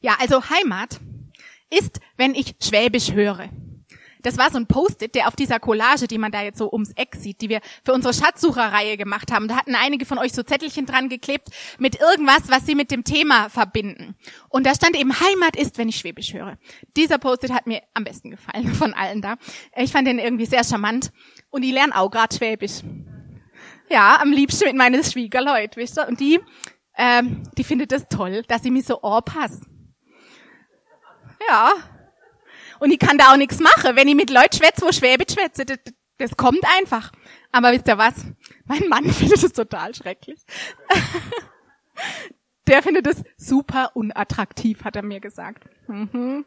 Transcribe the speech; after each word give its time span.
Ja, 0.00 0.16
also 0.20 0.48
Heimat 0.48 1.00
ist, 1.70 2.00
wenn 2.16 2.34
ich 2.34 2.54
Schwäbisch 2.62 3.12
höre. 3.12 3.50
Das 4.22 4.36
war 4.36 4.50
so 4.50 4.58
ein 4.58 4.66
Post-it, 4.66 5.14
der 5.14 5.28
auf 5.28 5.36
dieser 5.36 5.60
Collage, 5.60 6.08
die 6.08 6.18
man 6.18 6.32
da 6.32 6.42
jetzt 6.42 6.58
so 6.58 6.70
ums 6.72 6.90
Eck 6.92 7.14
sieht, 7.16 7.40
die 7.40 7.48
wir 7.48 7.60
für 7.84 7.92
unsere 7.92 8.12
Schatzsucherreihe 8.12 8.96
gemacht 8.96 9.32
haben. 9.32 9.48
Da 9.48 9.56
hatten 9.56 9.74
einige 9.74 10.06
von 10.06 10.18
euch 10.18 10.32
so 10.32 10.42
Zettelchen 10.42 10.86
dran 10.86 11.08
geklebt 11.08 11.48
mit 11.78 12.00
irgendwas, 12.00 12.48
was 12.48 12.66
sie 12.66 12.74
mit 12.74 12.90
dem 12.90 13.04
Thema 13.04 13.48
verbinden. 13.48 14.16
Und 14.48 14.66
da 14.66 14.74
stand 14.74 14.96
eben 14.96 15.18
Heimat 15.18 15.56
ist, 15.56 15.78
wenn 15.78 15.88
ich 15.88 15.96
Schwäbisch 15.96 16.32
höre. 16.32 16.58
Dieser 16.96 17.18
Post-it 17.18 17.52
hat 17.52 17.66
mir 17.66 17.82
am 17.94 18.04
besten 18.04 18.30
gefallen 18.30 18.74
von 18.74 18.92
allen 18.94 19.22
da. 19.22 19.36
Ich 19.76 19.92
fand 19.92 20.08
den 20.08 20.18
irgendwie 20.18 20.46
sehr 20.46 20.64
charmant. 20.64 21.12
Und 21.50 21.62
die 21.62 21.72
lernen 21.72 21.92
auch 21.92 22.10
gerade 22.10 22.34
Schwäbisch. 22.34 22.82
Ja, 23.90 24.20
am 24.20 24.32
liebsten 24.32 24.66
mit 24.66 24.76
meinen 24.76 25.02
Schwiegerleut, 25.02 25.76
wisst 25.76 25.98
ihr? 25.98 26.08
Und 26.08 26.20
die, 26.20 26.40
ähm, 26.96 27.44
die 27.56 27.64
findet 27.64 27.92
das 27.92 28.06
toll, 28.08 28.42
dass 28.48 28.62
sie 28.62 28.70
mich 28.70 28.84
so 28.84 28.98
pass. 28.98 29.62
Ja, 31.46 31.72
und 32.80 32.90
ich 32.90 32.98
kann 32.98 33.18
da 33.18 33.32
auch 33.32 33.36
nichts 33.36 33.60
machen. 33.60 33.96
Wenn 33.96 34.08
ich 34.08 34.14
mit 34.14 34.30
Leuten 34.30 34.56
schwätze, 34.56 34.82
wo 34.82 34.92
Schwäbisch 34.92 35.34
schwätze, 35.34 35.64
das, 35.64 35.78
das 36.18 36.36
kommt 36.36 36.64
einfach. 36.78 37.12
Aber 37.52 37.72
wisst 37.72 37.88
ihr 37.88 37.98
was? 37.98 38.14
Mein 38.64 38.88
Mann 38.88 39.04
findet 39.12 39.42
es 39.42 39.52
total 39.52 39.94
schrecklich. 39.94 40.40
Der 42.66 42.82
findet 42.82 43.06
es 43.06 43.22
super 43.36 43.92
unattraktiv, 43.94 44.84
hat 44.84 44.96
er 44.96 45.02
mir 45.02 45.20
gesagt. 45.20 45.64
Mhm. 45.88 46.44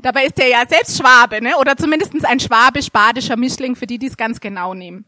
Dabei 0.00 0.26
ist 0.26 0.38
er 0.38 0.48
ja 0.48 0.62
selbst 0.68 0.96
Schwabe, 0.96 1.42
ne? 1.42 1.56
Oder 1.58 1.76
zumindest 1.76 2.24
ein 2.24 2.38
schwabisch-badischer 2.38 3.36
Mischling, 3.36 3.74
für 3.74 3.88
die, 3.88 3.98
die 3.98 4.06
es 4.06 4.16
ganz 4.16 4.38
genau 4.38 4.72
nehmen. 4.72 5.04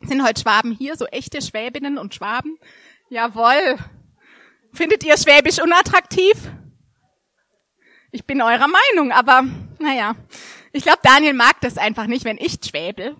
Sind 0.00 0.24
heute 0.24 0.40
Schwaben 0.40 0.72
hier, 0.72 0.96
so 0.96 1.06
echte 1.06 1.40
Schwäbinnen 1.40 1.96
und 1.98 2.14
Schwaben? 2.14 2.58
Jawohl. 3.08 3.76
Findet 4.72 5.04
ihr 5.04 5.16
Schwäbisch 5.16 5.62
unattraktiv? 5.62 6.34
Ich 8.14 8.26
bin 8.26 8.40
eurer 8.40 8.68
Meinung, 8.68 9.10
aber 9.10 9.42
naja. 9.80 10.14
Ich 10.72 10.84
glaube, 10.84 11.00
Daniel 11.02 11.32
mag 11.32 11.60
das 11.62 11.76
einfach 11.76 12.06
nicht, 12.06 12.24
wenn 12.24 12.38
ich 12.38 12.58
schwäbel, 12.64 13.16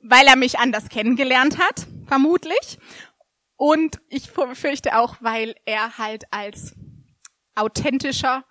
weil 0.00 0.26
er 0.26 0.36
mich 0.36 0.58
anders 0.58 0.88
kennengelernt 0.88 1.58
hat, 1.58 1.86
vermutlich. 2.06 2.78
Und 3.56 4.00
ich 4.08 4.30
fürchte 4.30 4.96
auch, 4.96 5.16
weil 5.20 5.56
er 5.66 5.98
halt 5.98 6.24
als 6.30 6.74
authentischer 7.54 8.46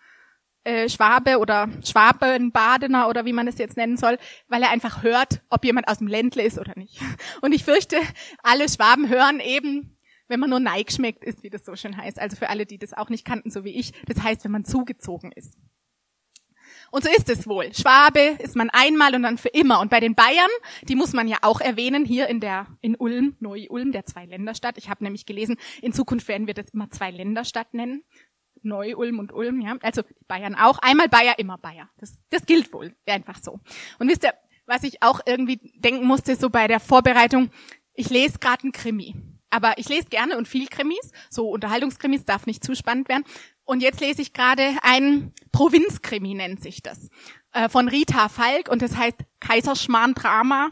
äh, 0.63 0.87
Schwabe 0.87 1.39
oder 1.39 1.69
Schwabenbadener 1.83 3.09
oder 3.09 3.25
wie 3.25 3.33
man 3.33 3.47
es 3.47 3.57
jetzt 3.57 3.77
nennen 3.77 3.97
soll, 3.97 4.19
weil 4.47 4.61
er 4.61 4.69
einfach 4.69 5.01
hört, 5.01 5.41
ob 5.49 5.65
jemand 5.65 5.87
aus 5.87 5.97
dem 5.97 6.07
Ländle 6.07 6.43
ist 6.43 6.59
oder 6.59 6.73
nicht. 6.75 7.01
Und 7.41 7.51
ich 7.51 7.63
fürchte, 7.63 7.97
alle 8.43 8.69
Schwaben 8.69 9.09
hören 9.09 9.39
eben 9.39 9.97
wenn 10.31 10.39
man 10.39 10.49
nur 10.49 10.59
Neig 10.59 10.91
schmeckt, 10.91 11.23
ist, 11.23 11.43
wie 11.43 11.49
das 11.49 11.65
so 11.65 11.75
schön 11.75 11.95
heißt. 11.95 12.17
Also 12.17 12.37
für 12.37 12.49
alle, 12.49 12.65
die 12.65 12.77
das 12.77 12.93
auch 12.93 13.09
nicht 13.09 13.25
kannten, 13.25 13.51
so 13.51 13.63
wie 13.63 13.77
ich. 13.77 13.91
Das 14.07 14.23
heißt, 14.23 14.43
wenn 14.45 14.51
man 14.51 14.65
zugezogen 14.65 15.31
ist. 15.33 15.57
Und 16.89 17.03
so 17.03 17.09
ist 17.09 17.29
es 17.29 17.47
wohl. 17.47 17.73
Schwabe 17.73 18.19
ist 18.39 18.55
man 18.55 18.69
einmal 18.69 19.13
und 19.13 19.23
dann 19.23 19.37
für 19.37 19.49
immer. 19.49 19.79
Und 19.79 19.89
bei 19.89 19.99
den 19.99 20.15
Bayern, 20.15 20.49
die 20.83 20.95
muss 20.95 21.13
man 21.13 21.27
ja 21.27 21.37
auch 21.41 21.61
erwähnen, 21.61 22.05
hier 22.05 22.27
in 22.27 22.39
der, 22.39 22.67
in 22.81 22.95
Ulm, 22.95 23.35
Neu-Ulm, 23.39 23.91
der 23.91 24.05
Zwei-Länder-Stadt. 24.05 24.77
Ich 24.77 24.89
habe 24.89 25.03
nämlich 25.03 25.25
gelesen, 25.25 25.57
in 25.81 25.93
Zukunft 25.93 26.27
werden 26.27 26.47
wir 26.47 26.53
das 26.53 26.69
immer 26.71 26.89
Zwei-Länder-Stadt 26.89 27.73
nennen. 27.73 28.03
Neu-Ulm 28.63 29.19
und 29.19 29.33
Ulm, 29.33 29.61
ja. 29.61 29.77
Also 29.81 30.03
Bayern 30.27 30.55
auch. 30.55 30.79
Einmal 30.79 31.09
Bayer, 31.09 31.39
immer 31.39 31.57
Bayer. 31.57 31.89
Das, 31.97 32.17
das 32.29 32.45
gilt 32.45 32.71
wohl. 32.73 32.95
Einfach 33.05 33.39
so. 33.41 33.59
Und 33.99 34.09
wisst 34.09 34.23
ihr, 34.23 34.33
was 34.65 34.83
ich 34.83 35.01
auch 35.01 35.19
irgendwie 35.25 35.59
denken 35.75 36.05
musste, 36.05 36.35
so 36.35 36.49
bei 36.49 36.67
der 36.67 36.79
Vorbereitung, 36.79 37.51
ich 37.93 38.09
lese 38.09 38.39
gerade 38.39 38.63
einen 38.63 38.71
Krimi. 38.71 39.15
Aber 39.51 39.77
ich 39.77 39.87
lese 39.89 40.05
gerne 40.05 40.37
und 40.37 40.47
viel 40.47 40.67
Krimis, 40.67 41.11
so 41.29 41.49
Unterhaltungskrimis 41.49 42.25
darf 42.25 42.47
nicht 42.47 42.63
zu 42.63 42.75
spannend 42.75 43.09
werden. 43.09 43.25
Und 43.63 43.81
jetzt 43.81 44.01
lese 44.01 44.21
ich 44.21 44.33
gerade 44.33 44.77
einen 44.81 45.33
Provinzkrimi, 45.51 46.33
nennt 46.33 46.63
sich 46.63 46.81
das, 46.81 47.09
äh, 47.53 47.69
von 47.69 47.87
Rita 47.87 48.29
Falk 48.29 48.69
und 48.69 48.81
das 48.81 48.95
heißt 48.95 49.17
Kaiserschmarrn-Drama 49.39 50.69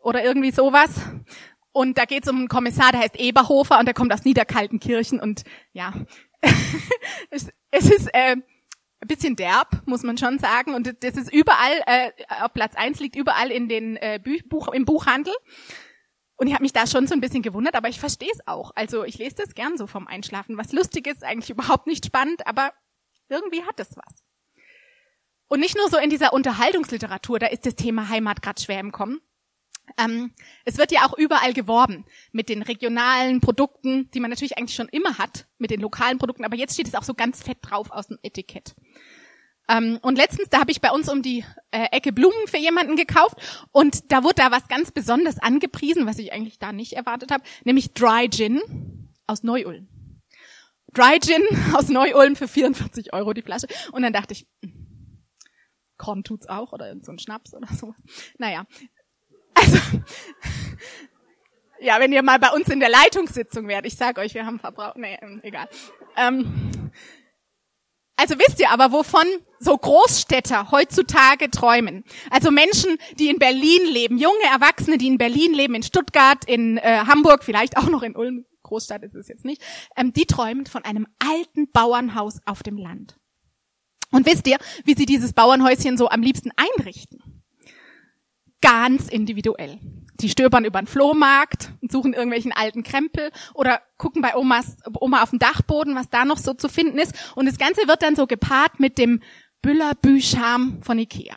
oder 0.00 0.24
irgendwie 0.24 0.52
sowas. 0.52 0.90
Und 1.72 1.98
da 1.98 2.04
geht 2.04 2.24
es 2.24 2.30
um 2.30 2.38
einen 2.38 2.48
Kommissar, 2.48 2.92
der 2.92 3.00
heißt 3.00 3.16
Eberhofer 3.16 3.78
und 3.80 3.86
der 3.86 3.94
kommt 3.94 4.12
aus 4.12 4.24
Niederkaltenkirchen 4.24 5.18
und 5.18 5.42
ja, 5.72 5.92
es, 7.30 7.48
es, 7.72 7.90
ist 7.90 8.08
äh, 8.14 8.36
ein 8.36 9.08
bisschen 9.08 9.34
derb, 9.36 9.82
muss 9.86 10.02
man 10.02 10.16
schon 10.16 10.38
sagen. 10.38 10.74
Und 10.74 10.86
das 11.02 11.16
ist 11.16 11.32
überall, 11.32 11.82
äh, 11.86 12.10
auf 12.42 12.52
Platz 12.52 12.74
eins 12.76 13.00
liegt 13.00 13.16
überall 13.16 13.50
in 13.50 13.68
den 13.68 13.96
äh, 13.96 14.20
Buch, 14.48 14.68
im 14.68 14.84
Buchhandel. 14.84 15.34
Und 16.36 16.48
ich 16.48 16.52
habe 16.52 16.62
mich 16.62 16.72
da 16.72 16.86
schon 16.86 17.06
so 17.06 17.14
ein 17.14 17.20
bisschen 17.20 17.42
gewundert, 17.42 17.74
aber 17.74 17.88
ich 17.88 18.00
verstehe 18.00 18.30
es 18.32 18.46
auch. 18.46 18.72
Also 18.74 19.04
ich 19.04 19.18
lese 19.18 19.36
das 19.36 19.54
gern 19.54 19.78
so 19.78 19.86
vom 19.86 20.06
Einschlafen. 20.06 20.56
Was 20.56 20.72
lustig 20.72 21.06
ist, 21.06 21.22
eigentlich 21.22 21.50
überhaupt 21.56 21.86
nicht 21.86 22.06
spannend, 22.06 22.46
aber 22.46 22.72
irgendwie 23.28 23.62
hat 23.62 23.78
es 23.80 23.96
was. 23.96 24.24
Und 25.46 25.60
nicht 25.60 25.76
nur 25.76 25.88
so 25.88 25.98
in 25.98 26.10
dieser 26.10 26.32
Unterhaltungsliteratur, 26.32 27.38
da 27.38 27.46
ist 27.46 27.66
das 27.66 27.76
Thema 27.76 28.08
Heimat 28.08 28.42
gerade 28.42 28.60
schwer 28.60 28.80
im 28.80 28.92
Kommen. 28.92 29.20
Ähm, 29.98 30.32
es 30.64 30.78
wird 30.78 30.92
ja 30.92 31.06
auch 31.06 31.16
überall 31.16 31.52
geworben 31.52 32.06
mit 32.32 32.48
den 32.48 32.62
regionalen 32.62 33.40
Produkten, 33.40 34.10
die 34.12 34.20
man 34.20 34.30
natürlich 34.30 34.56
eigentlich 34.56 34.74
schon 34.74 34.88
immer 34.88 35.18
hat, 35.18 35.46
mit 35.58 35.70
den 35.70 35.80
lokalen 35.80 36.18
Produkten, 36.18 36.44
aber 36.44 36.56
jetzt 36.56 36.72
steht 36.72 36.88
es 36.88 36.94
auch 36.94 37.02
so 37.02 37.12
ganz 37.12 37.42
fett 37.42 37.58
drauf 37.60 37.90
aus 37.90 38.08
dem 38.08 38.18
Etikett. 38.22 38.74
Ähm, 39.68 39.98
und 40.02 40.16
letztens, 40.16 40.48
da 40.50 40.60
habe 40.60 40.70
ich 40.70 40.80
bei 40.80 40.90
uns 40.90 41.08
um 41.08 41.22
die 41.22 41.44
äh, 41.70 41.86
Ecke 41.90 42.12
Blumen 42.12 42.46
für 42.46 42.58
jemanden 42.58 42.96
gekauft 42.96 43.36
und 43.72 44.12
da 44.12 44.22
wurde 44.22 44.36
da 44.36 44.50
was 44.50 44.68
ganz 44.68 44.90
Besonderes 44.90 45.38
angepriesen, 45.38 46.06
was 46.06 46.18
ich 46.18 46.32
eigentlich 46.32 46.58
da 46.58 46.72
nicht 46.72 46.92
erwartet 46.92 47.30
habe, 47.30 47.44
nämlich 47.64 47.92
Dry 47.92 48.28
Gin 48.28 48.60
aus 49.26 49.42
Neu-Ulm. 49.42 49.88
Dry 50.92 51.18
Gin 51.18 51.42
aus 51.74 51.88
Neu-Ulm 51.88 52.36
für 52.36 52.48
44 52.48 53.12
Euro 53.12 53.32
die 53.32 53.42
Flasche. 53.42 53.66
Und 53.92 54.02
dann 54.02 54.12
dachte 54.12 54.34
ich, 54.34 54.46
hm, 54.62 54.72
Korn 55.96 56.24
tut's 56.24 56.48
auch 56.48 56.72
oder 56.72 56.94
so 57.00 57.12
ein 57.12 57.18
Schnaps 57.18 57.54
oder 57.54 57.68
so. 57.68 57.94
Naja, 58.38 58.66
also 59.54 59.78
ja, 61.80 62.00
wenn 62.00 62.12
ihr 62.12 62.22
mal 62.22 62.38
bei 62.38 62.50
uns 62.50 62.68
in 62.68 62.80
der 62.80 62.90
Leitungssitzung 62.90 63.68
wärt, 63.68 63.86
ich 63.86 63.96
sag 63.96 64.18
euch, 64.18 64.34
wir 64.34 64.44
haben 64.44 64.58
Verbrauch, 64.58 64.96
nee, 64.96 65.18
egal. 65.42 65.68
Ähm, 66.16 66.70
also 68.16 68.36
wisst 68.38 68.60
ihr 68.60 68.70
aber, 68.70 68.92
wovon 68.92 69.24
so 69.58 69.76
Großstädter 69.76 70.70
heutzutage 70.70 71.50
träumen? 71.50 72.04
Also 72.30 72.50
Menschen, 72.50 72.98
die 73.18 73.28
in 73.28 73.38
Berlin 73.38 73.86
leben, 73.86 74.18
junge 74.18 74.44
Erwachsene, 74.52 74.98
die 74.98 75.08
in 75.08 75.18
Berlin 75.18 75.52
leben, 75.52 75.74
in 75.74 75.82
Stuttgart, 75.82 76.44
in 76.46 76.78
äh, 76.78 77.04
Hamburg, 77.06 77.44
vielleicht 77.44 77.76
auch 77.76 77.88
noch 77.88 78.02
in 78.02 78.14
Ulm, 78.14 78.46
Großstadt 78.62 79.02
ist 79.02 79.14
es 79.14 79.28
jetzt 79.28 79.44
nicht, 79.44 79.62
ähm, 79.96 80.12
die 80.12 80.26
träumen 80.26 80.66
von 80.66 80.84
einem 80.84 81.06
alten 81.18 81.70
Bauernhaus 81.70 82.38
auf 82.46 82.62
dem 82.62 82.76
Land. 82.76 83.18
Und 84.10 84.26
wisst 84.26 84.46
ihr, 84.46 84.58
wie 84.84 84.94
sie 84.94 85.06
dieses 85.06 85.32
Bauernhäuschen 85.32 85.98
so 85.98 86.08
am 86.08 86.22
liebsten 86.22 86.50
einrichten? 86.56 87.33
Ganz 88.64 89.08
individuell. 89.08 89.78
Die 90.20 90.30
stöbern 90.30 90.64
über 90.64 90.80
den 90.80 90.86
Flohmarkt 90.86 91.72
und 91.82 91.92
suchen 91.92 92.14
irgendwelchen 92.14 92.52
alten 92.52 92.82
Krempel 92.82 93.30
oder 93.52 93.82
gucken 93.98 94.22
bei 94.22 94.34
Omas, 94.36 94.76
Oma 95.00 95.22
auf 95.22 95.30
dem 95.30 95.38
Dachboden, 95.38 95.94
was 95.94 96.08
da 96.08 96.24
noch 96.24 96.38
so 96.38 96.54
zu 96.54 96.70
finden 96.70 96.98
ist. 96.98 97.14
Und 97.36 97.46
das 97.46 97.58
Ganze 97.58 97.86
wird 97.86 98.02
dann 98.02 98.16
so 98.16 98.26
gepaart 98.26 98.80
mit 98.80 98.96
dem 98.96 99.20
Büller-Bücham 99.62 100.82
von 100.82 100.98
Ikea. 100.98 101.36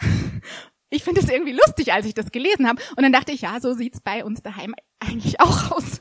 Ich 0.90 1.04
finde 1.04 1.20
es 1.20 1.28
irgendwie 1.28 1.52
lustig, 1.52 1.92
als 1.92 2.06
ich 2.06 2.14
das 2.14 2.32
gelesen 2.32 2.66
habe. 2.66 2.80
Und 2.96 3.02
dann 3.02 3.12
dachte 3.12 3.30
ich, 3.30 3.42
ja, 3.42 3.60
so 3.60 3.74
sieht's 3.74 4.00
bei 4.00 4.24
uns 4.24 4.40
daheim 4.40 4.74
eigentlich 5.00 5.38
auch 5.38 5.70
aus. 5.72 6.00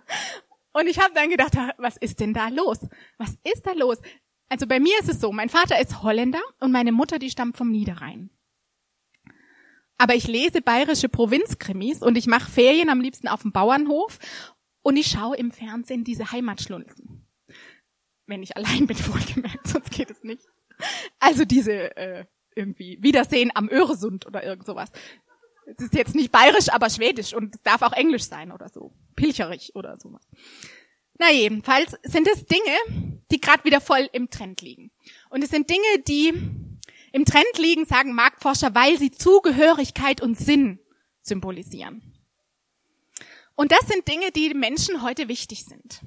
Und 0.74 0.86
ich 0.86 0.98
habe 0.98 1.14
dann 1.14 1.30
gedacht, 1.30 1.54
was 1.78 1.96
ist 1.96 2.20
denn 2.20 2.34
da 2.34 2.48
los? 2.48 2.78
Was 3.16 3.38
ist 3.50 3.66
da 3.66 3.72
los? 3.72 3.96
Also 4.50 4.66
bei 4.66 4.80
mir 4.80 4.98
ist 5.00 5.08
es 5.08 5.18
so, 5.18 5.32
mein 5.32 5.48
Vater 5.48 5.80
ist 5.80 6.02
Holländer 6.02 6.42
und 6.60 6.72
meine 6.72 6.92
Mutter, 6.92 7.18
die 7.18 7.30
stammt 7.30 7.56
vom 7.56 7.70
Niederrhein. 7.70 8.28
Aber 10.02 10.16
ich 10.16 10.26
lese 10.26 10.60
bayerische 10.62 11.08
Provinzkrimis 11.08 12.02
und 12.02 12.18
ich 12.18 12.26
mache 12.26 12.50
Ferien 12.50 12.88
am 12.88 13.00
liebsten 13.00 13.28
auf 13.28 13.42
dem 13.42 13.52
Bauernhof 13.52 14.18
und 14.82 14.96
ich 14.96 15.06
schaue 15.06 15.36
im 15.36 15.52
Fernsehen 15.52 16.02
diese 16.02 16.32
Heimatschlunzen. 16.32 17.24
Wenn 18.26 18.42
ich 18.42 18.56
allein 18.56 18.88
bin, 18.88 18.98
wohlgemerkt, 19.06 19.68
sonst 19.68 19.92
geht 19.92 20.10
es 20.10 20.24
nicht. 20.24 20.44
Also 21.20 21.44
diese 21.44 21.96
äh, 21.96 22.24
irgendwie 22.56 22.98
Wiedersehen 23.00 23.52
am 23.54 23.68
Öresund 23.68 24.26
oder 24.26 24.42
irgend 24.42 24.66
sowas. 24.66 24.90
Es 25.66 25.84
ist 25.84 25.94
jetzt 25.94 26.16
nicht 26.16 26.32
bayerisch, 26.32 26.68
aber 26.70 26.90
schwedisch 26.90 27.32
und 27.32 27.54
es 27.54 27.62
darf 27.62 27.82
auch 27.82 27.92
englisch 27.92 28.24
sein 28.24 28.50
oder 28.50 28.70
so. 28.70 28.92
Pilcherich 29.14 29.76
oder 29.76 30.00
sowas. 30.00 30.26
Na 31.16 31.30
jedenfalls 31.30 31.96
sind 32.02 32.26
es 32.26 32.44
Dinge, 32.46 33.20
die 33.30 33.40
gerade 33.40 33.62
wieder 33.62 33.80
voll 33.80 34.08
im 34.12 34.30
Trend 34.30 34.62
liegen. 34.62 34.90
Und 35.30 35.44
es 35.44 35.50
sind 35.50 35.70
Dinge, 35.70 36.02
die 36.08 36.34
im 37.12 37.24
Trend 37.24 37.58
liegen, 37.58 37.84
sagen 37.84 38.14
Marktforscher, 38.14 38.74
weil 38.74 38.98
sie 38.98 39.10
Zugehörigkeit 39.10 40.20
und 40.20 40.38
Sinn 40.38 40.78
symbolisieren. 41.20 42.02
Und 43.54 43.70
das 43.70 43.86
sind 43.86 44.08
Dinge, 44.08 44.30
die 44.32 44.54
Menschen 44.54 45.02
heute 45.02 45.28
wichtig 45.28 45.64
sind. 45.64 46.00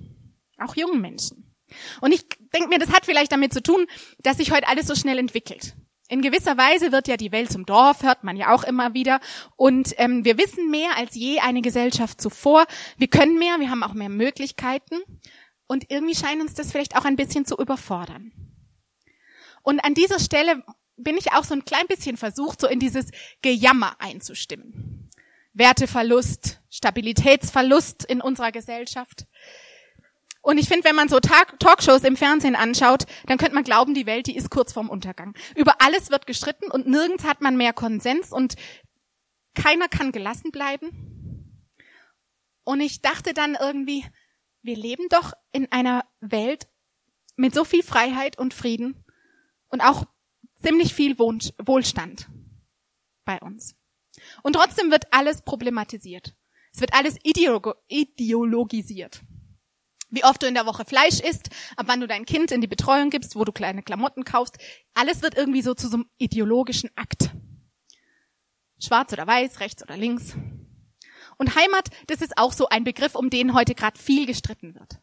Auch 0.58 0.76
jungen 0.76 1.02
Menschen. 1.02 1.56
Und 2.02 2.14
ich 2.14 2.28
denke 2.54 2.70
mir, 2.70 2.80
das 2.80 2.92
hat 2.92 3.06
vielleicht 3.06 3.32
damit 3.32 3.54
zu 3.54 3.62
tun, 3.62 3.86
dass 4.20 4.38
sich 4.38 4.52
heute 4.52 4.68
alles 4.68 4.88
so 4.88 4.96
schnell 4.96 5.18
entwickelt. 5.18 5.76
In 6.08 6.22
gewisser 6.22 6.58
Weise 6.58 6.92
wird 6.92 7.08
ja 7.08 7.18
die 7.18 7.32
Welt 7.32 7.52
zum 7.52 7.66
Dorf, 7.66 8.04
hört 8.04 8.24
man 8.24 8.38
ja 8.38 8.54
auch 8.54 8.64
immer 8.64 8.94
wieder. 8.94 9.20
Und 9.56 9.94
ähm, 9.98 10.24
wir 10.24 10.38
wissen 10.38 10.70
mehr 10.70 10.96
als 10.98 11.16
je 11.16 11.40
eine 11.40 11.62
Gesellschaft 11.62 12.22
zuvor. 12.22 12.66
Wir 12.98 13.08
können 13.08 13.40
mehr, 13.40 13.60
wir 13.60 13.72
haben 13.72 13.82
auch 13.84 13.94
mehr 13.94 14.10
Möglichkeiten. 14.10 15.02
Und 15.68 15.90
irgendwie 15.90 16.16
scheint 16.16 16.42
uns 16.42 16.54
das 16.54 16.72
vielleicht 16.72 16.96
auch 16.96 17.06
ein 17.06 17.16
bisschen 17.16 17.46
zu 17.46 17.58
überfordern. 17.58 18.32
Und 19.64 19.80
an 19.80 19.96
dieser 19.96 20.20
Stelle 20.20 20.64
bin 20.98 21.18
ich 21.18 21.32
auch 21.34 21.44
so 21.44 21.54
ein 21.54 21.66
klein 21.66 21.88
bisschen 21.88 22.18
versucht, 22.18 22.62
so 22.62 22.68
in 22.68 22.80
dieses 22.80 23.08
Gejammer 23.42 23.96
einzustimmen. 24.00 25.10
Werteverlust, 25.54 26.62
Stabilitätsverlust 26.70 28.06
in 28.06 28.22
unserer 28.22 28.52
Gesellschaft. 28.52 29.26
Und 30.42 30.60
ich 30.60 30.68
finde, 30.68 30.84
wenn 30.84 30.96
man 30.96 31.10
so 31.10 31.20
Talkshows 31.20 32.04
im 32.04 32.18
Fernsehen 32.18 32.56
anschaut, 32.56 33.06
dann 33.26 33.38
könnte 33.38 33.56
man 33.56 33.64
glauben, 33.64 33.96
die 33.96 34.06
Welt, 34.06 34.28
die 34.28 34.36
ist 34.36 34.52
kurz 34.52 34.74
vorm 34.74 34.90
Untergang. 34.90 35.34
Über 35.56 35.82
alles 35.82 36.12
wird 36.12 36.28
gestritten 36.28 36.70
und 36.70 36.88
nirgends 36.88 37.24
hat 37.24 37.42
man 37.42 37.58
mehr 37.58 37.74
Konsens 37.74 38.32
und 38.32 38.56
keiner 39.56 39.88
kann 39.88 40.12
gelassen 40.12 40.52
bleiben. 40.52 40.92
Und 42.64 42.80
ich 42.82 43.02
dachte 43.02 43.34
dann 43.34 43.58
irgendwie, 43.60 44.06
wir 44.62 44.76
leben 44.76 45.08
doch 45.10 45.34
in 45.52 45.72
einer 45.72 46.06
Welt 46.20 46.68
mit 47.36 47.56
so 47.56 47.64
viel 47.64 47.82
Freiheit 47.82 48.38
und 48.38 48.54
Frieden 48.54 49.04
und 49.70 49.82
auch 49.82 50.06
ziemlich 50.66 50.94
viel 50.94 51.18
Wohlstand 51.20 52.30
bei 53.26 53.40
uns. 53.40 53.76
Und 54.44 54.54
trotzdem 54.54 54.92
wird 54.92 55.12
alles 55.12 55.42
problematisiert. 55.44 56.36
Es 56.72 56.80
wird 56.82 56.94
alles 56.94 57.18
ideologisiert 57.24 59.22
wie 60.16 60.24
oft 60.24 60.42
du 60.42 60.48
in 60.48 60.54
der 60.54 60.66
Woche 60.66 60.86
Fleisch 60.86 61.20
isst, 61.20 61.50
ab 61.76 61.88
wann 61.88 62.00
du 62.00 62.08
dein 62.08 62.26
Kind 62.26 62.52
in 62.52 62.62
die 62.62 62.68
Betreuung 62.68 63.10
gibst, 63.10 63.36
wo 63.36 63.44
du 63.44 63.52
kleine 63.52 63.84
Klamotten 63.84 64.24
kaufst. 64.24 64.58
Alles 64.94 65.22
wird 65.22 65.36
irgendwie 65.36 65.62
so 65.62 65.74
zu 65.74 65.90
so 65.90 65.98
einem 65.98 66.10
ideologischen 66.18 66.90
Akt. 66.96 67.32
Schwarz 68.80 69.12
oder 69.14 69.28
weiß, 69.28 69.60
rechts 69.60 69.84
oder 69.84 69.98
links. 69.98 70.36
Und 71.38 71.56
Heimat, 71.56 71.90
das 72.08 72.22
ist 72.22 72.38
auch 72.38 72.54
so 72.54 72.70
ein 72.70 72.86
Begriff, 72.86 73.16
um 73.16 73.30
den 73.30 73.54
heute 73.54 73.76
gerade 73.76 74.00
viel 74.00 74.26
gestritten 74.26 74.74
wird. 74.76 75.00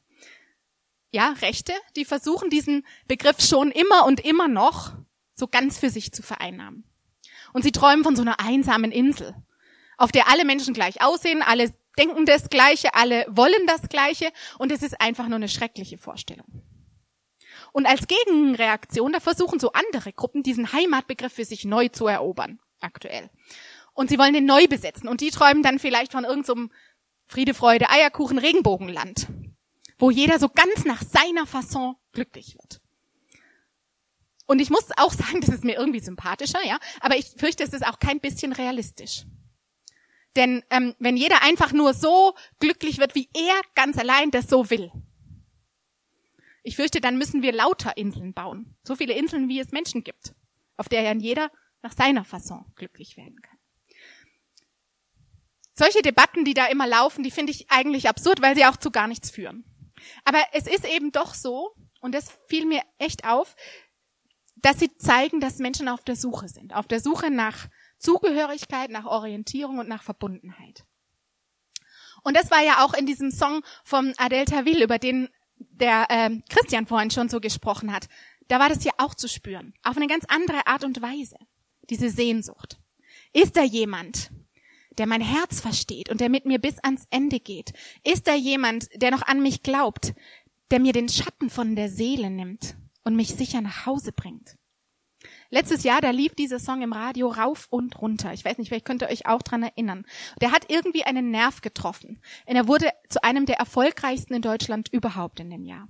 Ja, 1.11 1.35
Rechte, 1.43 1.75
die 1.95 2.07
versuchen 2.07 2.49
diesen 2.49 2.87
Begriff 3.07 3.41
schon 3.41 3.71
immer 3.71 4.07
und 4.07 4.21
immer 4.21 4.49
noch 4.49 4.95
so 5.35 5.47
ganz 5.47 5.79
für 5.79 5.91
sich 5.91 6.13
zu 6.13 6.23
vereinnahmen. 6.23 6.85
Und 7.53 7.63
sie 7.63 7.73
träumen 7.73 8.05
von 8.05 8.17
so 8.17 8.23
einer 8.23 8.41
einsamen 8.41 8.93
Insel, 8.93 9.35
auf 9.97 10.13
der 10.13 10.29
alle 10.29 10.45
Menschen 10.45 10.75
gleich 10.75 11.03
aussehen, 11.03 11.43
alle 11.43 11.73
denken 11.99 12.27
das 12.27 12.49
Gleiche, 12.49 12.95
alle 12.95 13.27
wollen 13.29 13.67
das 13.67 13.89
Gleiche 13.89 14.33
und 14.59 14.73
es 14.73 14.83
ist 14.83 15.01
einfach 15.01 15.29
nur 15.29 15.37
eine 15.37 15.49
schreckliche 15.49 15.99
Vorstellung. 15.99 16.47
Und 17.73 17.87
als 17.87 18.07
Gegenreaktion, 18.07 19.13
da 19.13 19.21
versuchen 19.21 19.59
so 19.59 19.73
andere 19.73 20.13
Gruppen 20.13 20.43
diesen 20.43 20.73
Heimatbegriff 20.73 21.33
für 21.33 21.45
sich 21.45 21.65
neu 21.65 21.89
zu 21.89 22.07
erobern, 22.07 22.61
aktuell. 22.81 23.31
Und 23.95 24.11
sie 24.11 24.19
wollen 24.19 24.35
den 24.35 24.47
neu 24.47 24.67
besetzen 24.67 25.09
und 25.09 25.21
die 25.21 25.31
träumen 25.31 25.63
dann 25.63 25.79
vielleicht 25.79 26.13
von 26.13 26.25
irgendeinem 26.25 26.69
so 26.71 26.77
Friede, 27.27 27.55
Freude, 27.55 27.89
Eierkuchen, 27.89 28.39
Regenbogenland, 28.39 29.29
wo 29.99 30.11
jeder 30.11 30.39
so 30.39 30.49
ganz 30.49 30.85
nach 30.85 31.03
seiner 31.03 31.47
Fasson 31.47 31.97
glücklich 32.13 32.57
wird. 32.61 32.82
Und 34.47 34.61
ich 34.61 34.71
muss 34.71 34.89
auch 34.97 35.13
sagen, 35.13 35.41
das 35.41 35.51
ist 35.51 35.65
mir 35.65 35.77
irgendwie 35.77 36.01
sympathischer, 36.01 36.65
ja, 36.65 36.79
aber 37.01 37.17
ich 37.17 37.27
fürchte, 37.37 37.63
es 37.65 37.73
ist 37.73 37.87
auch 37.87 37.99
kein 37.99 38.21
bisschen 38.21 38.53
realistisch. 38.53 39.25
Denn 40.37 40.65
ähm, 40.71 40.95
wenn 40.99 41.17
jeder 41.17 41.43
einfach 41.43 41.73
nur 41.73 41.93
so 41.93 42.35
glücklich 42.59 42.99
wird, 42.99 43.15
wie 43.15 43.29
er 43.35 43.61
ganz 43.75 43.99
allein 43.99 44.31
das 44.31 44.49
so 44.49 44.71
will, 44.71 44.91
ich 46.63 46.77
fürchte, 46.77 47.01
dann 47.01 47.19
müssen 47.19 47.43
wir 47.43 47.53
lauter 47.53 47.97
Inseln 47.97 48.35
bauen. 48.35 48.77
So 48.85 48.95
viele 48.95 49.15
Inseln, 49.15 49.49
wie 49.49 49.59
es 49.59 49.73
Menschen 49.73 50.05
gibt, 50.05 50.35
auf 50.77 50.89
der 50.89 51.03
ja 51.03 51.13
jeder 51.13 51.51
nach 51.83 51.93
seiner 51.93 52.25
Fasson 52.25 52.65
glücklich 52.77 53.17
werden 53.17 53.41
kann. 53.43 53.59
Solche 55.75 56.03
Debatten, 56.03 56.45
die 56.45 56.55
da 56.55 56.67
immer 56.67 56.87
laufen, 56.87 57.25
die 57.25 57.31
finde 57.31 57.51
ich 57.51 57.71
eigentlich 57.71 58.09
absurd, 58.09 58.41
weil 58.41 58.55
sie 58.55 58.67
auch 58.67 58.77
zu 58.77 58.91
gar 58.91 59.09
nichts 59.09 59.31
führen. 59.31 59.65
Aber 60.25 60.39
es 60.53 60.67
ist 60.67 60.85
eben 60.85 61.11
doch 61.13 61.35
so, 61.35 61.75
und 62.01 62.15
das 62.15 62.39
fiel 62.49 62.67
mir 62.67 62.83
echt 62.99 63.27
auf, 63.27 63.57
dass 64.63 64.79
sie 64.79 64.97
zeigen, 64.97 65.41
dass 65.41 65.59
Menschen 65.59 65.89
auf 65.89 66.05
der 66.05 66.17
Suche 66.17 66.49
sind, 66.49 66.75
auf 66.75 66.87
der 66.87 67.01
Suche 67.01 67.31
nach 67.31 67.69
Zugehörigkeit, 67.99 68.91
nach 68.91 69.05
Orientierung 69.05 69.79
und 69.79 69.89
nach 69.89 70.03
Verbundenheit. 70.03 70.85
Und 72.23 72.37
das 72.37 72.51
war 72.51 72.63
ja 72.63 72.85
auch 72.85 72.95
in 72.95 73.05
diesem 73.05 73.33
Song 73.33 73.63
vom 73.85 74.13
Adel 74.17 74.45
Tawil, 74.45 74.83
über 74.83 74.99
den 74.99 75.29
der 75.57 76.07
äh, 76.09 76.31
Christian 76.49 76.87
vorhin 76.87 77.11
schon 77.11 77.29
so 77.29 77.41
gesprochen 77.41 77.93
hat. 77.93 78.09
Da 78.49 78.59
war 78.59 78.69
das 78.69 78.85
ja 78.85 78.93
auch 78.99 79.15
zu 79.15 79.29
spüren. 79.29 79.75
Auf 79.83 79.97
eine 79.97 80.07
ganz 80.07 80.25
andere 80.29 80.67
Art 80.67 80.85
und 80.85 81.03
Weise. 81.03 81.37
Diese 81.91 82.11
Sehnsucht. 82.11 82.79
Ist 83.33 83.57
da 83.57 83.63
jemand, 83.63 84.31
der 84.99 85.07
mein 85.07 85.21
Herz 85.21 85.61
versteht 85.61 86.11
und 86.11 86.21
der 86.21 86.29
mit 86.29 86.45
mir 86.45 86.59
bis 86.59 86.79
ans 86.79 87.07
Ende 87.11 87.41
geht? 87.41 87.73
Ist 88.05 88.27
da 88.27 88.35
jemand, 88.35 88.89
der 89.01 89.11
noch 89.11 89.23
an 89.23 89.43
mich 89.43 89.63
glaubt, 89.63 90.15
der 90.71 90.81
mir 90.81 90.93
den 90.93 91.09
Schatten 91.09 91.51
von 91.51 91.77
der 91.77 91.89
Seele 91.89 92.31
nimmt 92.31 92.77
und 93.05 93.17
mich 93.17 93.35
sicher 93.35 93.61
nach 93.61 93.87
Hause 93.87 94.13
bringt? 94.13 94.57
Letztes 95.51 95.85
Jahr, 95.85 96.01
da 96.01 96.11
lief 96.11 96.35
dieser 96.35 96.59
Song 96.59 96.83
im 96.83 96.93
Radio 96.93 97.29
rauf 97.29 97.67
und 97.71 98.01
runter. 98.01 98.33
Ich 98.33 98.45
weiß 98.45 98.59
nicht, 98.59 98.69
vielleicht 98.69 98.85
könnt 98.85 99.03
ihr 99.03 99.09
euch 99.09 99.27
auch 99.27 99.43
dran 99.43 99.63
erinnern. 99.63 100.05
Der 100.41 100.51
hat 100.51 100.71
irgendwie 100.71 101.05
einen 101.05 101.31
Nerv 101.31 101.61
getroffen. 101.61 102.21
Und 102.47 102.57
er 102.57 102.67
wurde 102.67 102.91
zu 103.09 103.23
einem 103.23 103.47
der 103.47 103.57
erfolgreichsten 103.57 104.35
in 104.35 104.43
Deutschland 104.43 104.89
überhaupt 104.93 105.41
in 105.41 105.51
dem 105.51 105.65
Jahr. 105.65 105.89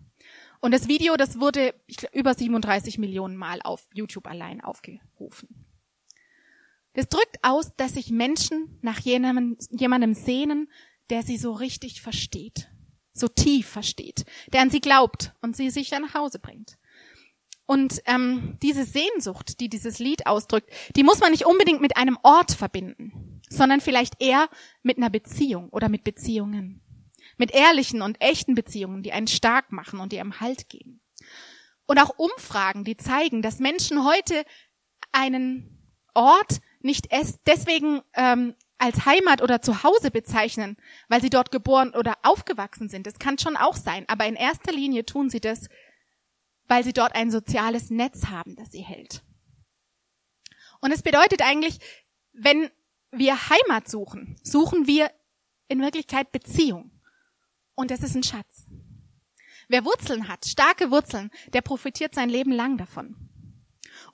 Und 0.61 0.73
das 0.73 0.89
Video, 0.89 1.17
das 1.17 1.41
wurde 1.41 1.75
glaub, 1.87 2.15
über 2.15 2.35
37 2.35 2.99
Millionen 2.99 3.37
Mal 3.37 3.61
auf 3.63 3.87
YouTube 3.95 4.27
allein 4.27 4.61
aufgerufen. 4.61 5.67
Das 6.95 7.09
drückt 7.09 7.39
aus, 7.43 7.75
dass 7.77 7.95
sich 7.95 8.11
Menschen 8.11 8.79
nach 8.83 9.01
jemandem, 9.01 9.57
jemandem 9.71 10.15
sehnen, 10.15 10.71
der 11.11 11.23
sie 11.23 11.37
so 11.37 11.53
richtig 11.53 12.03
versteht, 12.03 12.71
so 13.13 13.29
tief 13.29 13.69
versteht, 13.69 14.25
der 14.53 14.61
an 14.61 14.71
sie 14.71 14.81
glaubt 14.81 15.33
und 15.41 15.57
sie 15.57 15.71
sicher 15.71 16.01
nach 16.01 16.15
Hause 16.15 16.39
bringt. 16.39 16.79
Und 17.73 18.03
ähm, 18.05 18.59
diese 18.61 18.85
Sehnsucht, 18.85 19.59
die 19.59 19.71
dieses 19.71 19.99
Lied 19.99 20.27
ausdrückt, 20.27 20.71
die 20.95 21.03
muss 21.03 21.21
man 21.21 21.31
nicht 21.31 21.47
unbedingt 21.47 21.81
mit 21.81 21.97
einem 21.97 22.19
Ort 22.23 22.53
verbinden, 22.53 23.41
sondern 23.49 23.81
vielleicht 23.81 24.23
eher 24.23 24.51
mit 24.83 24.99
einer 24.99 25.09
Beziehung 25.09 25.71
oder 25.71 25.89
mit 25.89 26.05
Beziehungen. 26.05 26.83
Mit 27.39 27.51
ehrlichen 27.51 28.03
und 28.03 28.21
echten 28.21 28.55
Beziehungen, 28.55 29.03
die 29.03 29.13
einen 29.13 29.27
stark 29.27 29.73
machen 29.73 30.01
und 30.01 30.13
die 30.13 30.21
einem 30.21 30.39
Halt 30.39 30.69
geben. 30.69 31.01
Und 31.87 31.99
auch 31.99 32.19
Umfragen, 32.19 32.85
die 32.85 32.99
zeigen, 32.99 33.41
dass 33.41 33.59
Menschen 33.59 34.05
heute 34.05 34.45
einen 35.11 35.97
Ort 36.13 36.61
nicht 36.83 37.09
deswegen 37.47 38.03
ähm, 38.13 38.55
als 38.77 39.07
Heimat 39.07 39.41
oder 39.41 39.63
Zuhause 39.63 40.11
bezeichnen, 40.11 40.77
weil 41.09 41.23
sie 41.23 41.31
dort 41.31 41.51
geboren 41.51 41.95
oder 41.95 42.19
aufgewachsen 42.23 42.91
sind. 42.91 43.07
Das 43.07 43.19
kann 43.19 43.39
schon 43.39 43.57
auch 43.57 43.77
sein. 43.77 44.05
Aber 44.09 44.27
in 44.27 44.35
erster 44.35 44.73
Linie 44.73 45.07
tun 45.07 45.31
sie 45.31 45.41
das, 45.41 45.71
weil 46.73 46.85
sie 46.85 46.95
dort 46.95 47.15
ein 47.15 47.31
soziales 47.31 47.91
Netz 47.91 48.29
haben, 48.29 48.57
das 48.57 48.73
sie 48.73 48.81
hält. 48.81 49.23
Und 50.81 50.91
es 50.91 51.03
bedeutet 51.03 51.43
eigentlich, 51.43 51.79
wenn 52.33 52.71
wir 53.11 53.51
Heimat 53.51 53.91
suchen, 53.91 54.41
suchen 54.43 54.87
wir 54.87 55.11
in 55.69 55.83
Wirklichkeit 55.83 56.33
Beziehung. 56.33 56.91
Und 57.75 57.91
das 57.91 58.03
ist 58.03 58.15
ein 58.15 58.23
Schatz. 58.23 58.65
Wer 59.69 59.85
Wurzeln 59.85 60.29
hat, 60.29 60.47
starke 60.47 60.91
Wurzeln, 60.91 61.31
der 61.53 61.61
profitiert 61.61 62.15
sein 62.15 62.31
Leben 62.31 62.53
lang 62.53 62.79
davon. 62.79 63.17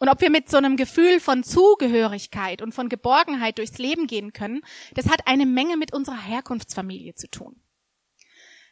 Und 0.00 0.08
ob 0.08 0.20
wir 0.20 0.30
mit 0.30 0.50
so 0.50 0.56
einem 0.56 0.76
Gefühl 0.76 1.20
von 1.20 1.44
Zugehörigkeit 1.44 2.60
und 2.60 2.74
von 2.74 2.88
Geborgenheit 2.88 3.58
durchs 3.58 3.78
Leben 3.78 4.08
gehen 4.08 4.32
können, 4.32 4.62
das 4.94 5.08
hat 5.08 5.28
eine 5.28 5.46
Menge 5.46 5.76
mit 5.76 5.92
unserer 5.92 6.20
Herkunftsfamilie 6.20 7.14
zu 7.14 7.30
tun. 7.30 7.62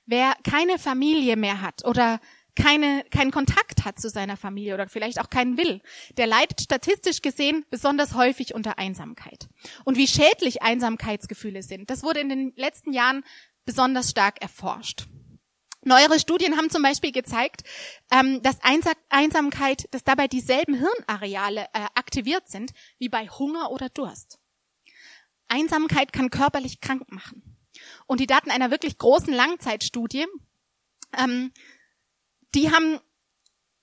Wer 0.06 0.34
keine 0.42 0.76
Familie 0.80 1.36
mehr 1.36 1.60
hat 1.60 1.84
oder 1.84 2.20
keine, 2.56 3.04
keinen 3.10 3.30
Kontakt 3.30 3.84
hat 3.84 4.00
zu 4.00 4.08
seiner 4.08 4.36
Familie 4.36 4.74
oder 4.74 4.88
vielleicht 4.88 5.20
auch 5.20 5.30
keinen 5.30 5.56
will, 5.56 5.80
der 6.16 6.26
leidet 6.26 6.60
statistisch 6.60 7.22
gesehen 7.22 7.64
besonders 7.70 8.14
häufig 8.14 8.54
unter 8.54 8.78
Einsamkeit. 8.78 9.48
Und 9.84 9.96
wie 9.96 10.08
schädlich 10.08 10.62
Einsamkeitsgefühle 10.62 11.62
sind, 11.62 11.90
das 11.90 12.02
wurde 12.02 12.20
in 12.20 12.28
den 12.28 12.52
letzten 12.56 12.92
Jahren 12.92 13.24
besonders 13.64 14.10
stark 14.10 14.40
erforscht. 14.42 15.06
Neuere 15.82 16.18
Studien 16.18 16.56
haben 16.56 16.68
zum 16.68 16.82
Beispiel 16.82 17.12
gezeigt, 17.12 17.62
ähm, 18.10 18.42
dass 18.42 18.58
Einsamkeit, 19.08 19.86
dass 19.92 20.02
dabei 20.02 20.26
dieselben 20.26 20.74
Hirnareale 20.74 21.66
äh, 21.72 21.86
aktiviert 21.94 22.48
sind 22.48 22.72
wie 22.98 23.08
bei 23.08 23.28
Hunger 23.28 23.70
oder 23.70 23.88
Durst. 23.88 24.40
Einsamkeit 25.46 26.12
kann 26.12 26.30
körperlich 26.30 26.80
krank 26.80 27.12
machen. 27.12 27.56
Und 28.06 28.18
die 28.18 28.26
Daten 28.26 28.50
einer 28.50 28.72
wirklich 28.72 28.98
großen 28.98 29.32
Langzeitstudie 29.32 30.26
ähm, 31.16 31.52
die 32.56 32.70
haben 32.70 33.00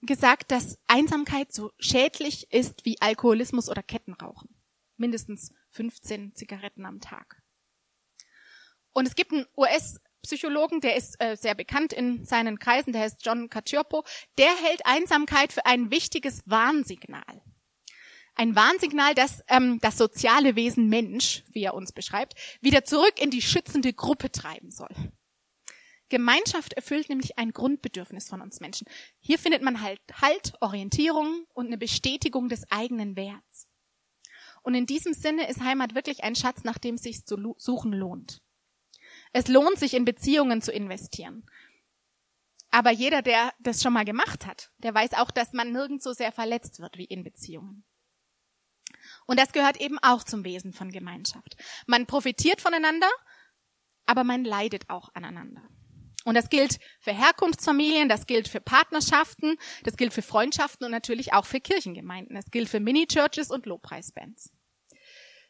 gesagt, 0.01 0.51
dass 0.51 0.79
Einsamkeit 0.87 1.53
so 1.53 1.71
schädlich 1.77 2.51
ist 2.51 2.85
wie 2.85 2.99
Alkoholismus 2.99 3.69
oder 3.69 3.83
Kettenrauchen. 3.83 4.49
Mindestens 4.97 5.53
15 5.71 6.35
Zigaretten 6.35 6.85
am 6.85 6.99
Tag. 6.99 7.41
Und 8.91 9.07
es 9.07 9.15
gibt 9.15 9.31
einen 9.31 9.45
US-Psychologen, 9.55 10.81
der 10.81 10.95
ist 10.95 11.21
äh, 11.21 11.35
sehr 11.35 11.55
bekannt 11.55 11.93
in 11.93 12.25
seinen 12.25 12.57
Kreisen, 12.57 12.93
der 12.93 13.03
heißt 13.03 13.23
John 13.23 13.49
Cacioppo, 13.49 14.03
der 14.37 14.49
hält 14.49 14.85
Einsamkeit 14.85 15.53
für 15.53 15.65
ein 15.65 15.91
wichtiges 15.91 16.41
Warnsignal. 16.45 17.41
Ein 18.35 18.55
Warnsignal, 18.55 19.13
das 19.13 19.43
ähm, 19.49 19.79
das 19.81 19.97
soziale 19.97 20.55
Wesen 20.55 20.89
Mensch, 20.89 21.43
wie 21.51 21.63
er 21.63 21.75
uns 21.75 21.91
beschreibt, 21.91 22.33
wieder 22.61 22.83
zurück 22.83 23.21
in 23.21 23.29
die 23.29 23.43
schützende 23.43 23.93
Gruppe 23.93 24.31
treiben 24.31 24.71
soll. 24.71 24.95
Gemeinschaft 26.13 26.73
erfüllt 26.73 27.09
nämlich 27.09 27.39
ein 27.39 27.53
Grundbedürfnis 27.53 28.29
von 28.29 28.39
uns 28.39 28.59
Menschen. 28.59 28.87
Hier 29.19 29.39
findet 29.39 29.63
man 29.63 29.81
halt 29.81 29.99
Halt, 30.21 30.53
Orientierung 30.61 31.47
und 31.55 31.65
eine 31.65 31.77
Bestätigung 31.79 32.49
des 32.49 32.69
eigenen 32.69 33.15
Werts. 33.15 33.67
Und 34.61 34.75
in 34.75 34.85
diesem 34.85 35.15
Sinne 35.15 35.49
ist 35.49 35.61
Heimat 35.61 35.95
wirklich 35.95 36.23
ein 36.23 36.35
Schatz, 36.35 36.63
nach 36.63 36.77
dem 36.77 36.97
sich 36.97 37.25
zu 37.25 37.55
suchen 37.57 37.93
lohnt. 37.93 38.43
Es 39.31 39.47
lohnt 39.47 39.79
sich, 39.79 39.95
in 39.95 40.05
Beziehungen 40.05 40.61
zu 40.61 40.71
investieren. 40.71 41.49
Aber 42.69 42.91
jeder, 42.91 43.23
der 43.23 43.51
das 43.57 43.81
schon 43.81 43.93
mal 43.93 44.05
gemacht 44.05 44.45
hat, 44.45 44.71
der 44.77 44.93
weiß 44.93 45.13
auch, 45.13 45.31
dass 45.31 45.51
man 45.51 45.71
nirgends 45.71 46.03
so 46.03 46.13
sehr 46.13 46.31
verletzt 46.31 46.79
wird 46.79 46.95
wie 46.99 47.05
in 47.05 47.23
Beziehungen. 47.23 47.85
Und 49.25 49.39
das 49.39 49.51
gehört 49.51 49.81
eben 49.81 49.97
auch 49.97 50.23
zum 50.23 50.45
Wesen 50.45 50.73
von 50.73 50.91
Gemeinschaft. 50.91 51.55
Man 51.87 52.05
profitiert 52.05 52.61
voneinander, 52.61 53.09
aber 54.05 54.23
man 54.23 54.45
leidet 54.45 54.91
auch 54.91 55.09
aneinander. 55.15 55.67
Und 56.25 56.35
das 56.35 56.49
gilt 56.49 56.79
für 56.99 57.13
Herkunftsfamilien, 57.13 58.07
das 58.07 58.25
gilt 58.25 58.47
für 58.47 58.61
Partnerschaften, 58.61 59.57
das 59.83 59.97
gilt 59.97 60.13
für 60.13 60.21
Freundschaften 60.21 60.85
und 60.85 60.91
natürlich 60.91 61.33
auch 61.33 61.45
für 61.45 61.59
Kirchengemeinden. 61.59 62.35
Das 62.35 62.49
gilt 62.49 62.69
für 62.69 62.79
Mini-Churches 62.79 63.51
und 63.51 63.65
Lobpreisbands. 63.65 64.51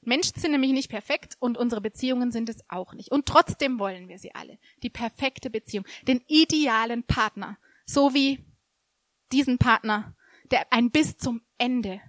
Menschen 0.02 0.40
sind 0.40 0.52
nämlich 0.52 0.72
nicht 0.72 0.90
perfekt 0.90 1.36
und 1.40 1.58
unsere 1.58 1.82
Beziehungen 1.82 2.32
sind 2.32 2.50
es 2.50 2.58
auch 2.68 2.94
nicht. 2.94 3.12
Und 3.12 3.26
trotzdem 3.26 3.80
wollen 3.80 4.10
wir 4.10 4.20
sie 4.20 4.36
alle. 4.36 4.58
Die 4.82 4.90
perfekte 4.90 5.50
Beziehung, 5.50 5.86
den 6.08 6.22
idealen 6.28 7.04
Partner, 7.04 7.58
so 7.86 8.14
wie 8.14 8.46
diesen 9.32 9.58
Partner, 9.58 10.16
der 10.52 10.72
ein 10.72 10.92
bis 10.92 11.18
zum 11.18 11.42
Ende 11.58 12.02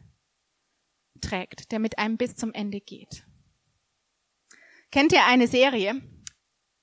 trägt, 1.20 1.72
der 1.72 1.78
mit 1.78 1.98
einem 1.98 2.16
bis 2.16 2.34
zum 2.34 2.52
Ende 2.52 2.80
geht. 2.80 3.24
Kennt 4.90 5.12
ihr 5.12 5.24
eine 5.24 5.48
Serie, 5.48 6.02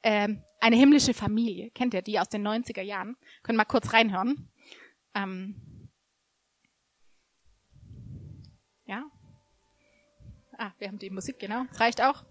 äh, 0.01 0.29
eine 0.61 0.75
himmlische 0.75 1.13
Familie? 1.13 1.71
Kennt 1.71 1.93
ihr 1.93 2.01
die 2.01 2.19
aus 2.19 2.29
den 2.29 2.47
90er 2.47 2.81
Jahren? 2.81 3.17
Können 3.43 3.57
mal 3.57 3.65
kurz 3.65 3.93
reinhören. 3.93 4.49
Ähm, 5.13 5.55
ja, 8.85 9.05
Ah, 10.61 10.73
wir 10.77 10.89
haben 10.89 10.99
die 10.99 11.09
Musik, 11.09 11.39
genau. 11.39 11.63
Das 11.71 11.79
reicht 11.79 12.03
auch. 12.03 12.23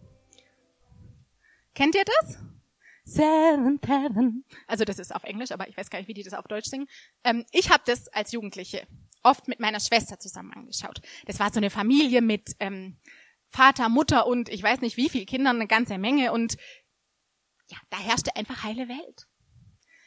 Kennt 1.75 1.96
ihr 1.96 2.04
das? 2.04 2.38
Seventh 3.04 3.88
Heaven. 3.88 4.44
Also 4.68 4.84
das 4.84 5.00
ist 5.00 5.12
auf 5.12 5.25
Englisch, 5.25 5.50
aber 5.50 5.68
ich 5.68 5.76
weiß 5.76 5.90
gar 5.90 5.99
nicht, 5.99 6.06
wie 6.06 6.14
die 6.14 6.22
das 6.22 6.34
auf 6.34 6.46
Deutsch 6.46 6.68
singen. 6.68 6.87
Ähm, 7.25 7.44
ich 7.50 7.70
habe 7.70 7.82
das 7.87 8.06
als 8.06 8.30
Jugendliche 8.30 8.87
oft 9.25 9.49
mit 9.49 9.58
meiner 9.58 9.80
Schwester 9.80 10.20
zusammen 10.20 10.52
angeschaut. 10.52 11.00
Das 11.26 11.40
war 11.40 11.52
so 11.52 11.58
eine 11.58 11.70
Familie 11.70 12.22
mit 12.22 12.52
ähm, 12.60 12.99
Vater, 13.49 13.88
Mutter 13.88 14.28
und 14.28 14.49
ich 14.49 14.62
weiß 14.62 14.80
nicht 14.80 14.96
wie 14.96 15.08
viel 15.08 15.26
Kindern, 15.26 15.56
eine 15.56 15.66
ganze 15.66 15.99
Menge 15.99 16.30
und 16.30 16.56
ja, 17.70 17.78
da 17.90 17.98
herrschte 17.98 18.34
einfach 18.36 18.62
heile 18.62 18.88
Welt. 18.88 19.26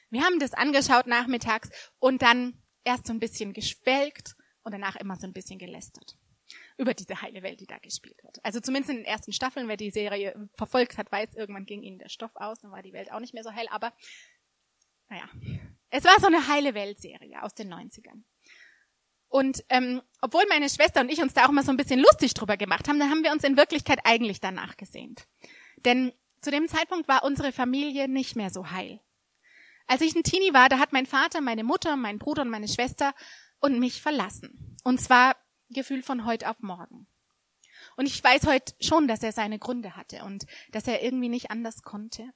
Wir 0.10 0.24
haben 0.24 0.40
das 0.40 0.54
angeschaut 0.54 1.08
nachmittags 1.08 1.70
und 2.00 2.22
dann 2.22 2.62
erst 2.84 3.08
so 3.08 3.14
ein 3.14 3.20
bisschen 3.20 3.54
geschwelgt 3.54 4.36
und 4.64 4.72
danach 4.72 4.96
immer 4.96 5.16
so 5.16 5.26
ein 5.26 5.34
bisschen 5.34 5.58
gelästert 5.60 6.18
über 6.78 6.94
diese 6.94 7.22
heile 7.22 7.44
Welt, 7.44 7.60
die 7.62 7.68
da 7.68 7.78
gespielt 7.80 8.24
wird. 8.24 8.44
Also 8.44 8.60
zumindest 8.60 8.92
in 8.92 8.98
den 8.98 9.06
ersten 9.06 9.32
Staffeln, 9.32 9.68
wer 9.68 9.78
die 9.78 9.92
Serie 9.92 10.50
verfolgt 10.56 10.98
hat, 10.98 11.12
weiß, 11.12 11.36
irgendwann 11.36 11.66
ging 11.66 11.82
ihnen 11.82 12.00
der 12.00 12.10
Stoff 12.10 12.36
aus, 12.36 12.60
dann 12.60 12.72
war 12.72 12.82
die 12.82 12.94
Welt 12.94 13.12
auch 13.12 13.20
nicht 13.20 13.34
mehr 13.34 13.44
so 13.44 13.52
hell, 13.52 13.68
aber 13.70 13.94
naja, 15.10 15.30
es 15.90 16.04
war 16.04 16.20
so 16.20 16.28
eine 16.28 16.48
heile 16.48 16.74
Welt-Serie 16.74 17.44
aus 17.44 17.54
den 17.54 17.74
90ern. 17.74 18.24
Und 19.30 19.64
ähm, 19.70 20.02
obwohl 20.22 20.44
meine 20.48 20.70
Schwester 20.70 21.02
und 21.02 21.12
ich 21.12 21.22
uns 21.22 21.34
da 21.34 21.46
auch 21.46 21.52
mal 21.52 21.64
so 21.64 21.72
ein 21.72 21.78
bisschen 21.78 22.00
lustig 22.00 22.34
drüber 22.34 22.58
gemacht 22.58 22.88
haben, 22.88 23.00
dann 23.00 23.10
haben 23.10 23.24
wir 23.24 23.32
uns 23.32 23.44
in 23.44 23.58
Wirklichkeit 23.58 24.00
eigentlich 24.04 24.40
danach 24.40 24.78
gesehnt. 24.78 25.28
Denn 25.78 26.14
zu 26.44 26.52
dem 26.52 26.68
Zeitpunkt 26.68 27.08
war 27.08 27.24
unsere 27.24 27.52
Familie 27.52 28.08
nicht 28.08 28.36
mehr 28.36 28.50
so 28.50 28.70
heil. 28.72 29.00
Als 29.88 30.02
ich 30.02 30.16
ein 30.16 30.24
Teenie 30.24 30.54
war, 30.54 30.70
da 30.70 30.80
hat 30.80 30.94
mein 30.94 31.06
Vater, 31.06 31.42
meine 31.42 31.64
Mutter, 31.64 31.96
mein 31.96 32.20
Bruder 32.20 32.44
und 32.44 32.50
meine 32.50 32.68
Schwester 32.68 33.14
und 33.60 33.80
mich 33.80 34.02
verlassen. 34.02 34.78
Und 34.84 35.00
zwar 35.00 35.36
Gefühl 35.70 36.04
von 36.04 36.26
heute 36.26 36.50
auf 36.50 36.62
morgen. 36.62 37.08
Und 37.96 38.06
ich 38.06 38.24
weiß 38.24 38.46
heute 38.46 38.74
schon, 38.82 39.08
dass 39.08 39.24
er 39.24 39.32
seine 39.32 39.60
Gründe 39.60 39.96
hatte 39.96 40.24
und 40.24 40.46
dass 40.72 40.88
er 40.88 41.04
irgendwie 41.04 41.30
nicht 41.30 41.52
anders 41.52 41.82
konnte. 41.82 42.30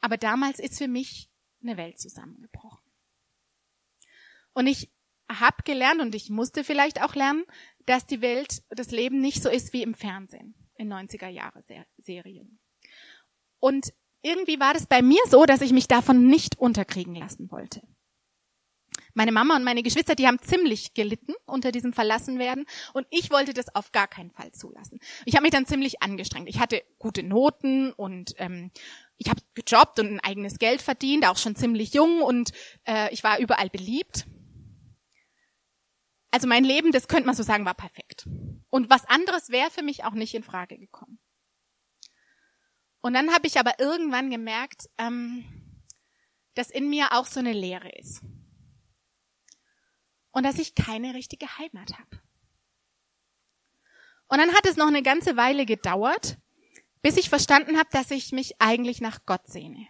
Aber 0.00 0.16
damals 0.16 0.58
ist 0.58 0.78
für 0.78 0.88
mich 0.88 1.30
eine 1.62 1.76
Welt 1.76 1.98
zusammengebrochen. 1.98 2.84
Und 4.52 4.66
ich 4.66 4.90
habe 5.30 5.62
gelernt 5.64 6.00
und 6.00 6.14
ich 6.14 6.30
musste 6.30 6.64
vielleicht 6.64 7.02
auch 7.02 7.14
lernen, 7.14 7.44
dass 7.86 8.06
die 8.06 8.20
Welt, 8.20 8.62
das 8.70 8.90
Leben 8.90 9.20
nicht 9.20 9.42
so 9.42 9.48
ist 9.48 9.72
wie 9.72 9.82
im 9.82 9.94
Fernsehen 9.94 10.54
in 10.76 10.92
90er 10.92 11.28
Jahre 11.28 11.62
Serien. 11.98 12.58
Und 13.60 13.92
irgendwie 14.22 14.58
war 14.60 14.74
das 14.74 14.86
bei 14.86 15.02
mir 15.02 15.20
so, 15.28 15.44
dass 15.44 15.60
ich 15.60 15.72
mich 15.72 15.88
davon 15.88 16.26
nicht 16.26 16.58
unterkriegen 16.58 17.14
lassen 17.14 17.50
wollte. 17.50 17.82
Meine 19.14 19.32
Mama 19.32 19.56
und 19.56 19.64
meine 19.64 19.82
Geschwister, 19.82 20.14
die 20.14 20.26
haben 20.26 20.38
ziemlich 20.40 20.92
gelitten 20.92 21.32
unter 21.46 21.72
diesem 21.72 21.92
Verlassenwerden 21.92 22.66
und 22.92 23.06
ich 23.10 23.30
wollte 23.30 23.54
das 23.54 23.74
auf 23.74 23.92
gar 23.92 24.08
keinen 24.08 24.30
Fall 24.30 24.52
zulassen. 24.52 25.00
Ich 25.24 25.34
habe 25.34 25.42
mich 25.42 25.52
dann 25.52 25.64
ziemlich 25.64 26.02
angestrengt. 26.02 26.48
Ich 26.48 26.60
hatte 26.60 26.82
gute 26.98 27.22
Noten 27.22 27.92
und 27.92 28.34
ähm, 28.36 28.70
ich 29.16 29.30
habe 29.30 29.40
gejobbt 29.54 29.98
und 30.00 30.08
ein 30.08 30.20
eigenes 30.20 30.58
Geld 30.58 30.82
verdient, 30.82 31.26
auch 31.26 31.38
schon 31.38 31.56
ziemlich 31.56 31.94
jung 31.94 32.20
und 32.20 32.52
äh, 32.84 33.12
ich 33.12 33.24
war 33.24 33.38
überall 33.38 33.70
beliebt. 33.70 34.26
Also 36.30 36.46
mein 36.46 36.64
Leben, 36.64 36.92
das 36.92 37.08
könnte 37.08 37.26
man 37.26 37.34
so 37.34 37.42
sagen, 37.42 37.64
war 37.64 37.74
perfekt. 37.74 38.28
Und 38.68 38.90
was 38.90 39.06
anderes 39.06 39.48
wäre 39.48 39.70
für 39.70 39.82
mich 39.82 40.04
auch 40.04 40.12
nicht 40.12 40.34
in 40.34 40.42
Frage 40.42 40.76
gekommen. 40.76 41.18
Und 43.06 43.14
dann 43.14 43.32
habe 43.32 43.46
ich 43.46 43.60
aber 43.60 43.78
irgendwann 43.78 44.30
gemerkt, 44.30 44.90
ähm, 44.98 45.44
dass 46.54 46.70
in 46.70 46.90
mir 46.90 47.12
auch 47.12 47.26
so 47.26 47.38
eine 47.38 47.52
Leere 47.52 47.88
ist 47.90 48.20
und 50.32 50.42
dass 50.44 50.58
ich 50.58 50.74
keine 50.74 51.14
richtige 51.14 51.46
Heimat 51.56 51.96
habe. 51.96 52.20
Und 54.26 54.38
dann 54.38 54.52
hat 54.52 54.66
es 54.66 54.74
noch 54.74 54.88
eine 54.88 55.04
ganze 55.04 55.36
Weile 55.36 55.66
gedauert, 55.66 56.36
bis 57.00 57.16
ich 57.16 57.28
verstanden 57.28 57.78
habe, 57.78 57.88
dass 57.92 58.10
ich 58.10 58.32
mich 58.32 58.60
eigentlich 58.60 59.00
nach 59.00 59.24
Gott 59.24 59.46
sehne. 59.46 59.86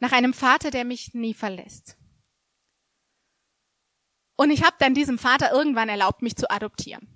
Nach 0.00 0.10
einem 0.10 0.34
Vater, 0.34 0.72
der 0.72 0.84
mich 0.84 1.14
nie 1.14 1.34
verlässt. 1.34 1.96
Und 4.34 4.50
ich 4.50 4.64
habe 4.64 4.74
dann 4.80 4.94
diesem 4.94 5.20
Vater 5.20 5.52
irgendwann 5.52 5.88
erlaubt, 5.88 6.20
mich 6.20 6.34
zu 6.34 6.50
adoptieren. 6.50 7.13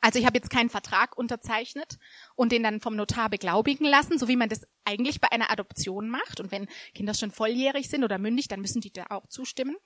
Also 0.00 0.18
ich 0.18 0.26
habe 0.26 0.38
jetzt 0.38 0.50
keinen 0.50 0.70
Vertrag 0.70 1.16
unterzeichnet 1.16 1.98
und 2.36 2.52
den 2.52 2.62
dann 2.62 2.80
vom 2.80 2.94
Notar 2.94 3.28
beglaubigen 3.30 3.84
lassen, 3.86 4.18
so 4.18 4.28
wie 4.28 4.36
man 4.36 4.48
das 4.48 4.62
eigentlich 4.84 5.20
bei 5.20 5.30
einer 5.32 5.50
Adoption 5.50 6.08
macht. 6.08 6.40
Und 6.40 6.52
wenn 6.52 6.68
Kinder 6.94 7.14
schon 7.14 7.32
volljährig 7.32 7.88
sind 7.88 8.04
oder 8.04 8.18
mündig, 8.18 8.48
dann 8.48 8.60
müssen 8.60 8.80
die 8.80 8.92
da 8.92 9.06
auch 9.10 9.26
zustimmen. 9.28 9.76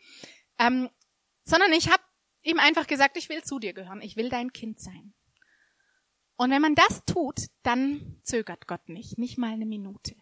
Ähm, 0.58 0.90
sondern 1.44 1.72
ich 1.72 1.90
habe 1.90 2.02
ihm 2.42 2.58
einfach 2.58 2.86
gesagt, 2.86 3.16
ich 3.16 3.28
will 3.28 3.42
zu 3.42 3.58
dir 3.58 3.72
gehören, 3.72 4.02
ich 4.02 4.16
will 4.16 4.28
dein 4.28 4.52
Kind 4.52 4.80
sein. 4.80 5.14
Und 6.36 6.50
wenn 6.50 6.62
man 6.62 6.74
das 6.74 7.04
tut, 7.04 7.40
dann 7.62 8.20
zögert 8.22 8.66
Gott 8.66 8.88
nicht, 8.88 9.18
nicht 9.18 9.38
mal 9.38 9.52
eine 9.52 9.66
Minute. 9.66 10.16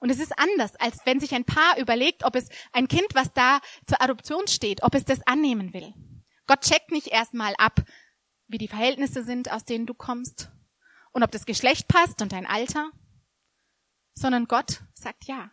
Und 0.00 0.10
es 0.10 0.18
ist 0.18 0.38
anders, 0.38 0.76
als 0.76 0.98
wenn 1.04 1.20
sich 1.20 1.34
ein 1.34 1.44
Paar 1.44 1.78
überlegt, 1.78 2.24
ob 2.24 2.36
es 2.36 2.48
ein 2.72 2.88
Kind, 2.88 3.06
was 3.14 3.32
da 3.32 3.60
zur 3.86 4.02
Adoption 4.02 4.46
steht, 4.48 4.82
ob 4.82 4.94
es 4.94 5.04
das 5.04 5.26
annehmen 5.26 5.72
will. 5.72 5.94
Gott 6.46 6.62
checkt 6.62 6.90
nicht 6.90 7.06
erstmal 7.06 7.54
ab, 7.56 7.80
wie 8.48 8.58
die 8.58 8.68
Verhältnisse 8.68 9.24
sind, 9.24 9.50
aus 9.50 9.64
denen 9.64 9.86
du 9.86 9.94
kommst 9.94 10.50
und 11.12 11.22
ob 11.22 11.30
das 11.30 11.46
Geschlecht 11.46 11.88
passt 11.88 12.22
und 12.22 12.32
dein 12.32 12.46
Alter, 12.46 12.90
sondern 14.14 14.46
Gott 14.46 14.82
sagt 14.94 15.24
ja. 15.24 15.50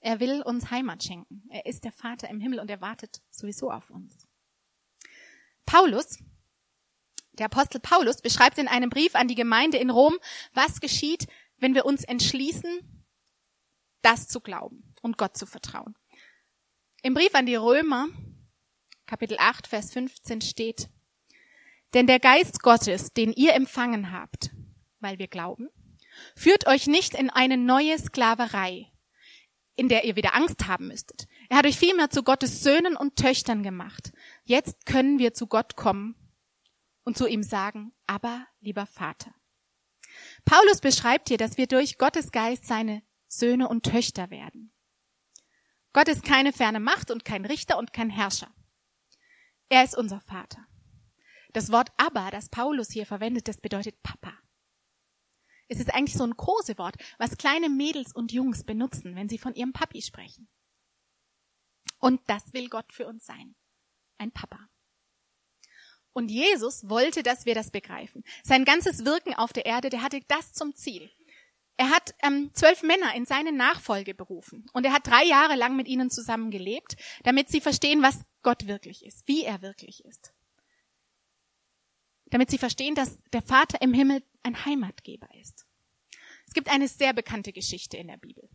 Er 0.00 0.20
will 0.20 0.42
uns 0.42 0.70
Heimat 0.70 1.02
schenken. 1.02 1.48
Er 1.50 1.66
ist 1.66 1.84
der 1.84 1.92
Vater 1.92 2.28
im 2.28 2.40
Himmel 2.40 2.60
und 2.60 2.70
er 2.70 2.80
wartet 2.80 3.22
sowieso 3.30 3.70
auf 3.72 3.90
uns. 3.90 4.28
Paulus, 5.64 6.18
der 7.32 7.46
Apostel 7.46 7.80
Paulus, 7.80 8.22
beschreibt 8.22 8.58
in 8.58 8.68
einem 8.68 8.90
Brief 8.90 9.14
an 9.14 9.26
die 9.26 9.34
Gemeinde 9.34 9.78
in 9.78 9.90
Rom, 9.90 10.16
was 10.52 10.80
geschieht, 10.80 11.26
wenn 11.58 11.74
wir 11.74 11.86
uns 11.86 12.04
entschließen, 12.04 13.04
das 14.02 14.28
zu 14.28 14.40
glauben 14.40 14.94
und 15.02 15.18
Gott 15.18 15.36
zu 15.36 15.46
vertrauen. 15.46 15.96
Im 17.02 17.14
Brief 17.14 17.34
an 17.34 17.46
die 17.46 17.56
Römer, 17.56 18.08
Kapitel 19.06 19.36
8, 19.40 19.66
Vers 19.66 19.92
15 19.92 20.40
steht, 20.40 20.88
denn 21.94 22.06
der 22.06 22.20
Geist 22.20 22.62
Gottes, 22.62 23.12
den 23.12 23.32
ihr 23.32 23.54
empfangen 23.54 24.12
habt, 24.12 24.50
weil 25.00 25.18
wir 25.18 25.28
glauben, 25.28 25.68
führt 26.34 26.66
euch 26.66 26.86
nicht 26.86 27.14
in 27.14 27.30
eine 27.30 27.56
neue 27.56 27.98
Sklaverei, 27.98 28.90
in 29.76 29.88
der 29.88 30.04
ihr 30.04 30.16
wieder 30.16 30.34
Angst 30.34 30.66
haben 30.66 30.88
müsstet. 30.88 31.26
Er 31.48 31.58
hat 31.58 31.66
euch 31.66 31.78
vielmehr 31.78 32.10
zu 32.10 32.22
Gottes 32.22 32.62
Söhnen 32.62 32.96
und 32.96 33.16
Töchtern 33.16 33.62
gemacht. 33.62 34.12
Jetzt 34.44 34.86
können 34.86 35.18
wir 35.18 35.34
zu 35.34 35.46
Gott 35.46 35.76
kommen 35.76 36.16
und 37.04 37.16
zu 37.16 37.26
ihm 37.26 37.42
sagen, 37.42 37.92
aber 38.06 38.46
lieber 38.60 38.86
Vater. 38.86 39.34
Paulus 40.44 40.80
beschreibt 40.80 41.28
hier, 41.28 41.38
dass 41.38 41.56
wir 41.56 41.66
durch 41.66 41.98
Gottes 41.98 42.32
Geist 42.32 42.66
seine 42.66 43.02
Söhne 43.28 43.68
und 43.68 43.84
Töchter 43.84 44.30
werden. 44.30 44.72
Gott 45.92 46.08
ist 46.08 46.24
keine 46.24 46.52
ferne 46.52 46.80
Macht 46.80 47.10
und 47.10 47.24
kein 47.24 47.44
Richter 47.44 47.78
und 47.78 47.92
kein 47.92 48.10
Herrscher. 48.10 48.52
Er 49.68 49.84
ist 49.84 49.96
unser 49.96 50.20
Vater. 50.20 50.66
Das 51.56 51.72
Wort 51.72 51.90
aber, 51.96 52.30
das 52.30 52.50
Paulus 52.50 52.90
hier 52.90 53.06
verwendet, 53.06 53.48
das 53.48 53.56
bedeutet 53.56 54.02
Papa. 54.02 54.34
Es 55.68 55.80
ist 55.80 55.94
eigentlich 55.94 56.18
so 56.18 56.24
ein 56.24 56.36
Kosewort, 56.36 56.96
was 57.16 57.38
kleine 57.38 57.70
Mädels 57.70 58.12
und 58.14 58.30
Jungs 58.30 58.62
benutzen, 58.62 59.16
wenn 59.16 59.30
sie 59.30 59.38
von 59.38 59.54
ihrem 59.54 59.72
Papi 59.72 60.02
sprechen. 60.02 60.50
Und 61.98 62.20
das 62.26 62.52
will 62.52 62.68
Gott 62.68 62.92
für 62.92 63.06
uns 63.06 63.24
sein. 63.24 63.54
Ein 64.18 64.32
Papa. 64.32 64.68
Und 66.12 66.30
Jesus 66.30 66.90
wollte, 66.90 67.22
dass 67.22 67.46
wir 67.46 67.54
das 67.54 67.70
begreifen. 67.70 68.22
Sein 68.44 68.66
ganzes 68.66 69.06
Wirken 69.06 69.32
auf 69.32 69.54
der 69.54 69.64
Erde, 69.64 69.88
der 69.88 70.02
hatte 70.02 70.20
das 70.28 70.52
zum 70.52 70.74
Ziel. 70.74 71.10
Er 71.78 71.88
hat 71.88 72.14
ähm, 72.22 72.50
zwölf 72.52 72.82
Männer 72.82 73.14
in 73.14 73.24
seine 73.24 73.52
Nachfolge 73.52 74.14
berufen 74.14 74.66
und 74.74 74.84
er 74.84 74.92
hat 74.92 75.06
drei 75.06 75.24
Jahre 75.24 75.56
lang 75.56 75.74
mit 75.74 75.88
ihnen 75.88 76.10
zusammen 76.10 76.50
gelebt, 76.50 76.96
damit 77.24 77.48
sie 77.48 77.62
verstehen, 77.62 78.02
was 78.02 78.26
Gott 78.42 78.66
wirklich 78.66 79.06
ist, 79.06 79.26
wie 79.26 79.44
er 79.44 79.62
wirklich 79.62 80.04
ist. 80.04 80.35
Damit 82.30 82.50
sie 82.50 82.58
verstehen, 82.58 82.94
dass 82.94 83.18
der 83.32 83.42
Vater 83.42 83.80
im 83.80 83.94
Himmel 83.94 84.22
ein 84.42 84.64
Heimatgeber 84.64 85.28
ist. 85.40 85.66
Es 86.46 86.54
gibt 86.54 86.68
eine 86.68 86.88
sehr 86.88 87.12
bekannte 87.12 87.52
Geschichte 87.52 87.96
in 87.96 88.08
der 88.08 88.16
Bibel 88.16 88.48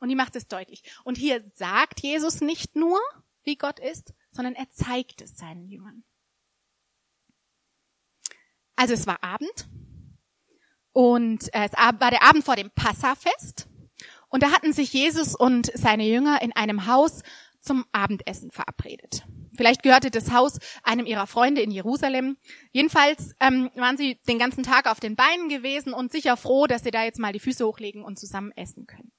und 0.00 0.08
die 0.08 0.16
macht 0.16 0.34
es 0.34 0.48
deutlich. 0.48 0.82
Und 1.04 1.16
hier 1.16 1.44
sagt 1.54 2.00
Jesus 2.00 2.40
nicht 2.40 2.74
nur, 2.74 2.98
wie 3.44 3.56
Gott 3.56 3.78
ist, 3.78 4.14
sondern 4.32 4.54
er 4.54 4.68
zeigt 4.70 5.20
es 5.22 5.36
seinen 5.36 5.68
Jüngern. 5.68 6.04
Also 8.76 8.94
es 8.94 9.06
war 9.06 9.22
Abend 9.22 9.68
und 10.92 11.52
äh, 11.54 11.66
es 11.66 11.72
war 11.72 12.10
der 12.10 12.22
Abend 12.22 12.44
vor 12.44 12.56
dem 12.56 12.70
Passafest. 12.70 13.68
Und 14.28 14.42
da 14.42 14.52
hatten 14.52 14.72
sich 14.72 14.92
Jesus 14.92 15.34
und 15.34 15.70
seine 15.74 16.06
Jünger 16.06 16.40
in 16.40 16.52
einem 16.52 16.86
Haus 16.86 17.22
zum 17.60 17.84
Abendessen 17.92 18.50
verabredet. 18.50 19.26
Vielleicht 19.60 19.82
gehörte 19.82 20.10
das 20.10 20.32
Haus 20.32 20.58
einem 20.84 21.04
ihrer 21.04 21.26
Freunde 21.26 21.60
in 21.60 21.70
Jerusalem. 21.70 22.38
Jedenfalls 22.72 23.34
ähm, 23.40 23.68
waren 23.74 23.98
sie 23.98 24.18
den 24.26 24.38
ganzen 24.38 24.62
Tag 24.62 24.90
auf 24.90 25.00
den 25.00 25.16
Beinen 25.16 25.50
gewesen 25.50 25.92
und 25.92 26.10
sicher 26.10 26.38
froh, 26.38 26.66
dass 26.66 26.82
sie 26.82 26.90
da 26.90 27.04
jetzt 27.04 27.18
mal 27.18 27.34
die 27.34 27.40
Füße 27.40 27.66
hochlegen 27.66 28.02
und 28.02 28.18
zusammen 28.18 28.52
essen 28.56 28.86
können. 28.86 29.12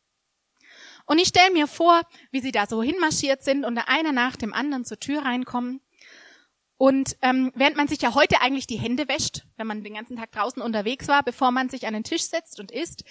Und 1.05 1.19
ich 1.19 1.27
stelle 1.27 1.51
mir 1.53 1.67
vor, 1.67 2.01
wie 2.31 2.39
sie 2.39 2.51
da 2.51 2.65
so 2.65 2.81
hinmarschiert 2.81 3.43
sind 3.43 3.65
und 3.65 3.75
der 3.75 3.87
einer 3.87 4.13
nach 4.13 4.35
dem 4.35 4.51
anderen 4.51 4.83
zur 4.83 4.99
Tür 4.99 5.21
reinkommen 5.21 5.79
und 6.77 7.17
ähm, 7.21 7.51
während 7.53 7.77
man 7.77 7.87
sich 7.87 8.01
ja 8.01 8.15
heute 8.15 8.41
eigentlich 8.41 8.65
die 8.65 8.79
Hände 8.79 9.07
wäscht, 9.07 9.43
wenn 9.57 9.67
man 9.67 9.83
den 9.83 9.93
ganzen 9.93 10.17
Tag 10.17 10.31
draußen 10.31 10.63
unterwegs 10.63 11.07
war, 11.07 11.21
bevor 11.21 11.51
man 11.51 11.69
sich 11.69 11.85
an 11.85 11.93
den 11.93 12.03
Tisch 12.03 12.23
setzt 12.23 12.59
und 12.59 12.71
isst, 12.71 13.03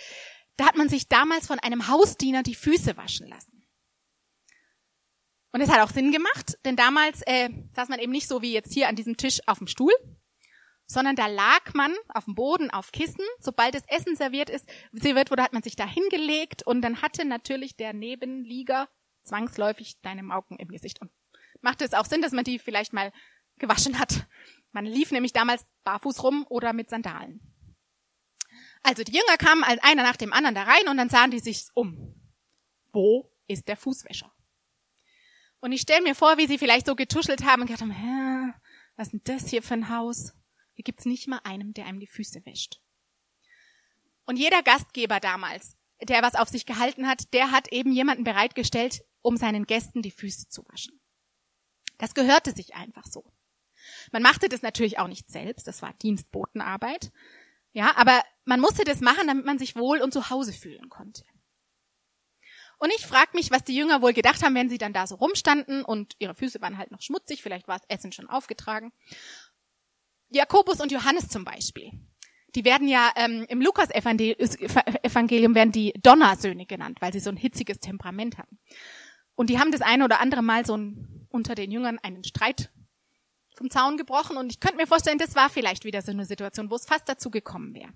da 0.56 0.66
hat 0.66 0.76
man 0.76 0.88
sich 0.88 1.06
damals 1.06 1.46
von 1.46 1.60
einem 1.60 1.86
Hausdiener 1.86 2.42
die 2.42 2.56
Füße 2.56 2.96
waschen 2.96 3.28
lassen. 3.28 3.59
Und 5.52 5.60
es 5.60 5.70
hat 5.70 5.80
auch 5.80 5.92
Sinn 5.92 6.12
gemacht, 6.12 6.58
denn 6.64 6.76
damals 6.76 7.22
äh, 7.26 7.48
saß 7.74 7.88
man 7.88 7.98
eben 7.98 8.12
nicht 8.12 8.28
so 8.28 8.40
wie 8.40 8.52
jetzt 8.52 8.72
hier 8.72 8.88
an 8.88 8.96
diesem 8.96 9.16
Tisch 9.16 9.40
auf 9.46 9.58
dem 9.58 9.66
Stuhl, 9.66 9.92
sondern 10.86 11.16
da 11.16 11.26
lag 11.26 11.74
man 11.74 11.94
auf 12.08 12.24
dem 12.24 12.34
Boden 12.34 12.70
auf 12.70 12.92
Kissen. 12.92 13.24
Sobald 13.40 13.74
das 13.74 13.82
Essen 13.88 14.16
serviert 14.16 14.50
ist, 14.50 14.68
serviert 14.92 15.30
wurde, 15.30 15.42
hat 15.42 15.52
man 15.52 15.62
sich 15.62 15.76
da 15.76 15.86
hingelegt 15.86 16.64
und 16.64 16.82
dann 16.82 17.02
hatte 17.02 17.24
natürlich 17.24 17.76
der 17.76 17.92
Nebenlieger 17.92 18.88
zwangsläufig 19.24 20.00
deine 20.02 20.22
Mauken 20.22 20.56
im 20.58 20.68
Gesicht. 20.68 21.00
Und 21.00 21.10
machte 21.60 21.84
es 21.84 21.94
auch 21.94 22.06
Sinn, 22.06 22.22
dass 22.22 22.32
man 22.32 22.44
die 22.44 22.58
vielleicht 22.58 22.92
mal 22.92 23.12
gewaschen 23.58 23.98
hat. 23.98 24.26
Man 24.72 24.86
lief 24.86 25.10
nämlich 25.10 25.32
damals 25.32 25.66
barfuß 25.84 26.22
rum 26.22 26.46
oder 26.48 26.72
mit 26.72 26.90
Sandalen. 26.90 27.40
Also 28.82 29.02
die 29.02 29.12
Jünger 29.12 29.36
kamen 29.36 29.62
einer 29.64 30.02
nach 30.02 30.16
dem 30.16 30.32
anderen 30.32 30.54
da 30.54 30.62
rein 30.62 30.88
und 30.88 30.96
dann 30.96 31.10
sahen 31.10 31.30
die 31.30 31.38
sich 31.38 31.66
um. 31.74 32.14
Wo 32.92 33.30
ist 33.46 33.68
der 33.68 33.76
Fußwäscher? 33.76 34.32
Und 35.60 35.72
ich 35.72 35.82
stelle 35.82 36.02
mir 36.02 36.14
vor, 36.14 36.38
wie 36.38 36.46
sie 36.46 36.58
vielleicht 36.58 36.86
so 36.86 36.96
getuschelt 36.96 37.44
haben 37.44 37.62
und 37.62 37.66
gedacht 37.66 37.82
haben, 37.82 37.90
Hä, 37.90 38.52
was 38.96 39.08
ist 39.08 39.12
denn 39.12 39.22
das 39.24 39.48
hier 39.48 39.62
für 39.62 39.74
ein 39.74 39.88
Haus? 39.88 40.32
Hier 40.74 40.84
gibt's 40.84 41.04
nicht 41.04 41.28
mal 41.28 41.40
einem, 41.44 41.74
der 41.74 41.86
einem 41.86 42.00
die 42.00 42.06
Füße 42.06 42.44
wäscht. 42.46 42.80
Und 44.24 44.38
jeder 44.38 44.62
Gastgeber 44.62 45.20
damals, 45.20 45.76
der 46.02 46.22
was 46.22 46.34
auf 46.34 46.48
sich 46.48 46.64
gehalten 46.66 47.06
hat, 47.06 47.32
der 47.34 47.50
hat 47.50 47.72
eben 47.72 47.92
jemanden 47.92 48.24
bereitgestellt, 48.24 49.02
um 49.22 49.36
seinen 49.36 49.66
Gästen 49.66 50.02
die 50.02 50.10
Füße 50.10 50.48
zu 50.48 50.64
waschen. 50.68 51.00
Das 51.98 52.14
gehörte 52.14 52.52
sich 52.52 52.74
einfach 52.74 53.04
so. 53.06 53.30
Man 54.12 54.22
machte 54.22 54.48
das 54.48 54.62
natürlich 54.62 54.98
auch 54.98 55.08
nicht 55.08 55.30
selbst, 55.30 55.66
das 55.66 55.82
war 55.82 55.92
Dienstbotenarbeit. 55.94 57.12
Ja, 57.72 57.96
aber 57.96 58.22
man 58.44 58.60
musste 58.60 58.84
das 58.84 59.00
machen, 59.00 59.26
damit 59.26 59.44
man 59.44 59.58
sich 59.58 59.76
wohl 59.76 60.00
und 60.00 60.12
zu 60.12 60.30
Hause 60.30 60.52
fühlen 60.52 60.88
konnte. 60.88 61.24
Und 62.80 62.90
ich 62.96 63.06
frage 63.06 63.32
mich, 63.34 63.50
was 63.50 63.62
die 63.62 63.76
Jünger 63.76 64.00
wohl 64.00 64.14
gedacht 64.14 64.42
haben, 64.42 64.54
wenn 64.54 64.70
sie 64.70 64.78
dann 64.78 64.94
da 64.94 65.06
so 65.06 65.16
rumstanden 65.16 65.84
und 65.84 66.14
ihre 66.18 66.34
Füße 66.34 66.62
waren 66.62 66.78
halt 66.78 66.90
noch 66.90 67.02
schmutzig, 67.02 67.42
vielleicht 67.42 67.68
war 67.68 67.78
das 67.78 67.86
Essen 67.88 68.10
schon 68.10 68.26
aufgetragen. 68.30 68.90
Jakobus 70.30 70.80
und 70.80 70.90
Johannes 70.90 71.28
zum 71.28 71.44
Beispiel. 71.44 71.90
Die 72.54 72.64
werden 72.64 72.88
ja 72.88 73.12
ähm, 73.16 73.44
im 73.50 73.60
Lukas-Evangelium 73.60 75.54
werden 75.54 75.72
die 75.72 75.92
Donnersöhne 76.02 76.64
genannt, 76.64 77.02
weil 77.02 77.12
sie 77.12 77.20
so 77.20 77.28
ein 77.28 77.36
hitziges 77.36 77.80
Temperament 77.80 78.38
hatten. 78.38 78.58
Und 79.34 79.50
die 79.50 79.58
haben 79.58 79.72
das 79.72 79.82
eine 79.82 80.06
oder 80.06 80.20
andere 80.20 80.40
Mal 80.40 80.64
so 80.64 80.74
ein, 80.74 81.26
unter 81.28 81.54
den 81.54 81.70
Jüngern 81.70 81.98
einen 81.98 82.24
Streit 82.24 82.72
vom 83.58 83.68
Zaun 83.68 83.98
gebrochen 83.98 84.38
und 84.38 84.50
ich 84.50 84.58
könnte 84.58 84.78
mir 84.78 84.86
vorstellen, 84.86 85.18
das 85.18 85.34
war 85.34 85.50
vielleicht 85.50 85.84
wieder 85.84 86.00
so 86.00 86.12
eine 86.12 86.24
Situation, 86.24 86.70
wo 86.70 86.76
es 86.76 86.86
fast 86.86 87.06
dazu 87.10 87.30
gekommen 87.30 87.74
wäre. 87.74 87.92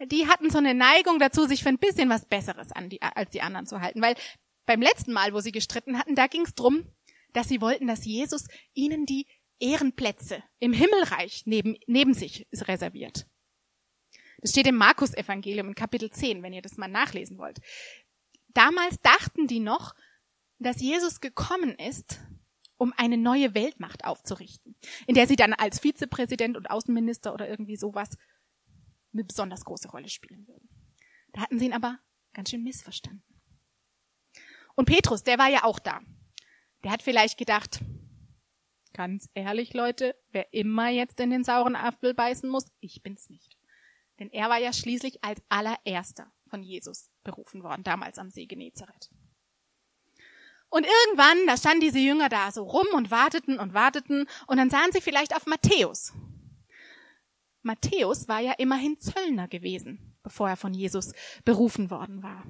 Die 0.00 0.26
hatten 0.26 0.50
so 0.50 0.58
eine 0.58 0.74
Neigung 0.74 1.18
dazu, 1.18 1.46
sich 1.46 1.62
für 1.62 1.68
ein 1.68 1.78
bisschen 1.78 2.08
was 2.08 2.26
Besseres 2.26 2.72
an 2.72 2.88
die, 2.88 3.00
als 3.00 3.30
die 3.30 3.42
anderen 3.42 3.66
zu 3.66 3.80
halten, 3.80 4.02
weil 4.02 4.16
beim 4.66 4.82
letzten 4.82 5.12
Mal, 5.12 5.32
wo 5.32 5.40
sie 5.40 5.52
gestritten 5.52 5.98
hatten, 5.98 6.14
da 6.14 6.26
ging 6.26 6.42
es 6.42 6.54
drum, 6.54 6.86
dass 7.32 7.48
sie 7.48 7.60
wollten, 7.60 7.86
dass 7.86 8.04
Jesus 8.04 8.46
ihnen 8.72 9.06
die 9.06 9.26
Ehrenplätze 9.60 10.42
im 10.58 10.72
Himmelreich 10.72 11.42
neben, 11.46 11.76
neben 11.86 12.14
sich 12.14 12.46
reserviert. 12.52 13.26
Das 14.40 14.50
steht 14.50 14.66
im 14.66 14.76
Markus-Evangelium 14.76 15.68
in 15.68 15.74
Kapitel 15.74 16.10
10, 16.10 16.42
wenn 16.42 16.52
ihr 16.52 16.62
das 16.62 16.76
mal 16.76 16.88
nachlesen 16.88 17.38
wollt. 17.38 17.60
Damals 18.48 19.00
dachten 19.00 19.46
die 19.46 19.60
noch, 19.60 19.94
dass 20.58 20.80
Jesus 20.80 21.20
gekommen 21.20 21.74
ist, 21.76 22.20
um 22.76 22.92
eine 22.96 23.16
neue 23.16 23.54
Weltmacht 23.54 24.04
aufzurichten, 24.04 24.76
in 25.06 25.14
der 25.14 25.26
sie 25.26 25.36
dann 25.36 25.52
als 25.52 25.80
Vizepräsident 25.80 26.56
und 26.56 26.70
Außenminister 26.70 27.32
oder 27.32 27.48
irgendwie 27.48 27.76
sowas 27.76 28.16
eine 29.14 29.24
besonders 29.24 29.64
große 29.64 29.88
Rolle 29.88 30.08
spielen 30.08 30.46
würden. 30.46 30.68
Da 31.32 31.40
hatten 31.40 31.58
sie 31.58 31.66
ihn 31.66 31.72
aber 31.72 31.98
ganz 32.34 32.50
schön 32.50 32.62
missverstanden. 32.62 33.24
Und 34.74 34.86
Petrus, 34.86 35.22
der 35.22 35.38
war 35.38 35.48
ja 35.48 35.64
auch 35.64 35.78
da. 35.78 36.00
Der 36.82 36.90
hat 36.90 37.02
vielleicht 37.02 37.38
gedacht, 37.38 37.80
ganz 38.92 39.28
ehrlich 39.34 39.72
Leute, 39.72 40.16
wer 40.30 40.52
immer 40.52 40.88
jetzt 40.88 41.18
in 41.20 41.30
den 41.30 41.44
sauren 41.44 41.76
Apfel 41.76 42.14
beißen 42.14 42.48
muss, 42.48 42.66
ich 42.80 43.02
bin's 43.02 43.30
nicht. 43.30 43.56
Denn 44.18 44.30
er 44.30 44.48
war 44.48 44.58
ja 44.58 44.72
schließlich 44.72 45.24
als 45.24 45.42
allererster 45.48 46.32
von 46.48 46.62
Jesus 46.62 47.10
berufen 47.24 47.62
worden, 47.62 47.82
damals 47.82 48.18
am 48.18 48.30
See 48.30 48.46
Genezareth. 48.46 49.10
Und 50.68 50.86
irgendwann, 50.86 51.46
da 51.46 51.56
standen 51.56 51.80
diese 51.80 52.00
Jünger 52.00 52.28
da 52.28 52.50
so 52.50 52.64
rum 52.64 52.86
und 52.94 53.10
warteten 53.10 53.58
und 53.58 53.74
warteten 53.74 54.26
und 54.46 54.56
dann 54.56 54.70
sahen 54.70 54.92
sie 54.92 55.00
vielleicht 55.00 55.34
auf 55.34 55.46
Matthäus. 55.46 56.12
Matthäus 57.64 58.28
war 58.28 58.40
ja 58.40 58.52
immerhin 58.52 59.00
Zöllner 59.00 59.48
gewesen, 59.48 60.16
bevor 60.22 60.48
er 60.48 60.56
von 60.56 60.74
Jesus 60.74 61.12
berufen 61.44 61.90
worden 61.90 62.22
war. 62.22 62.44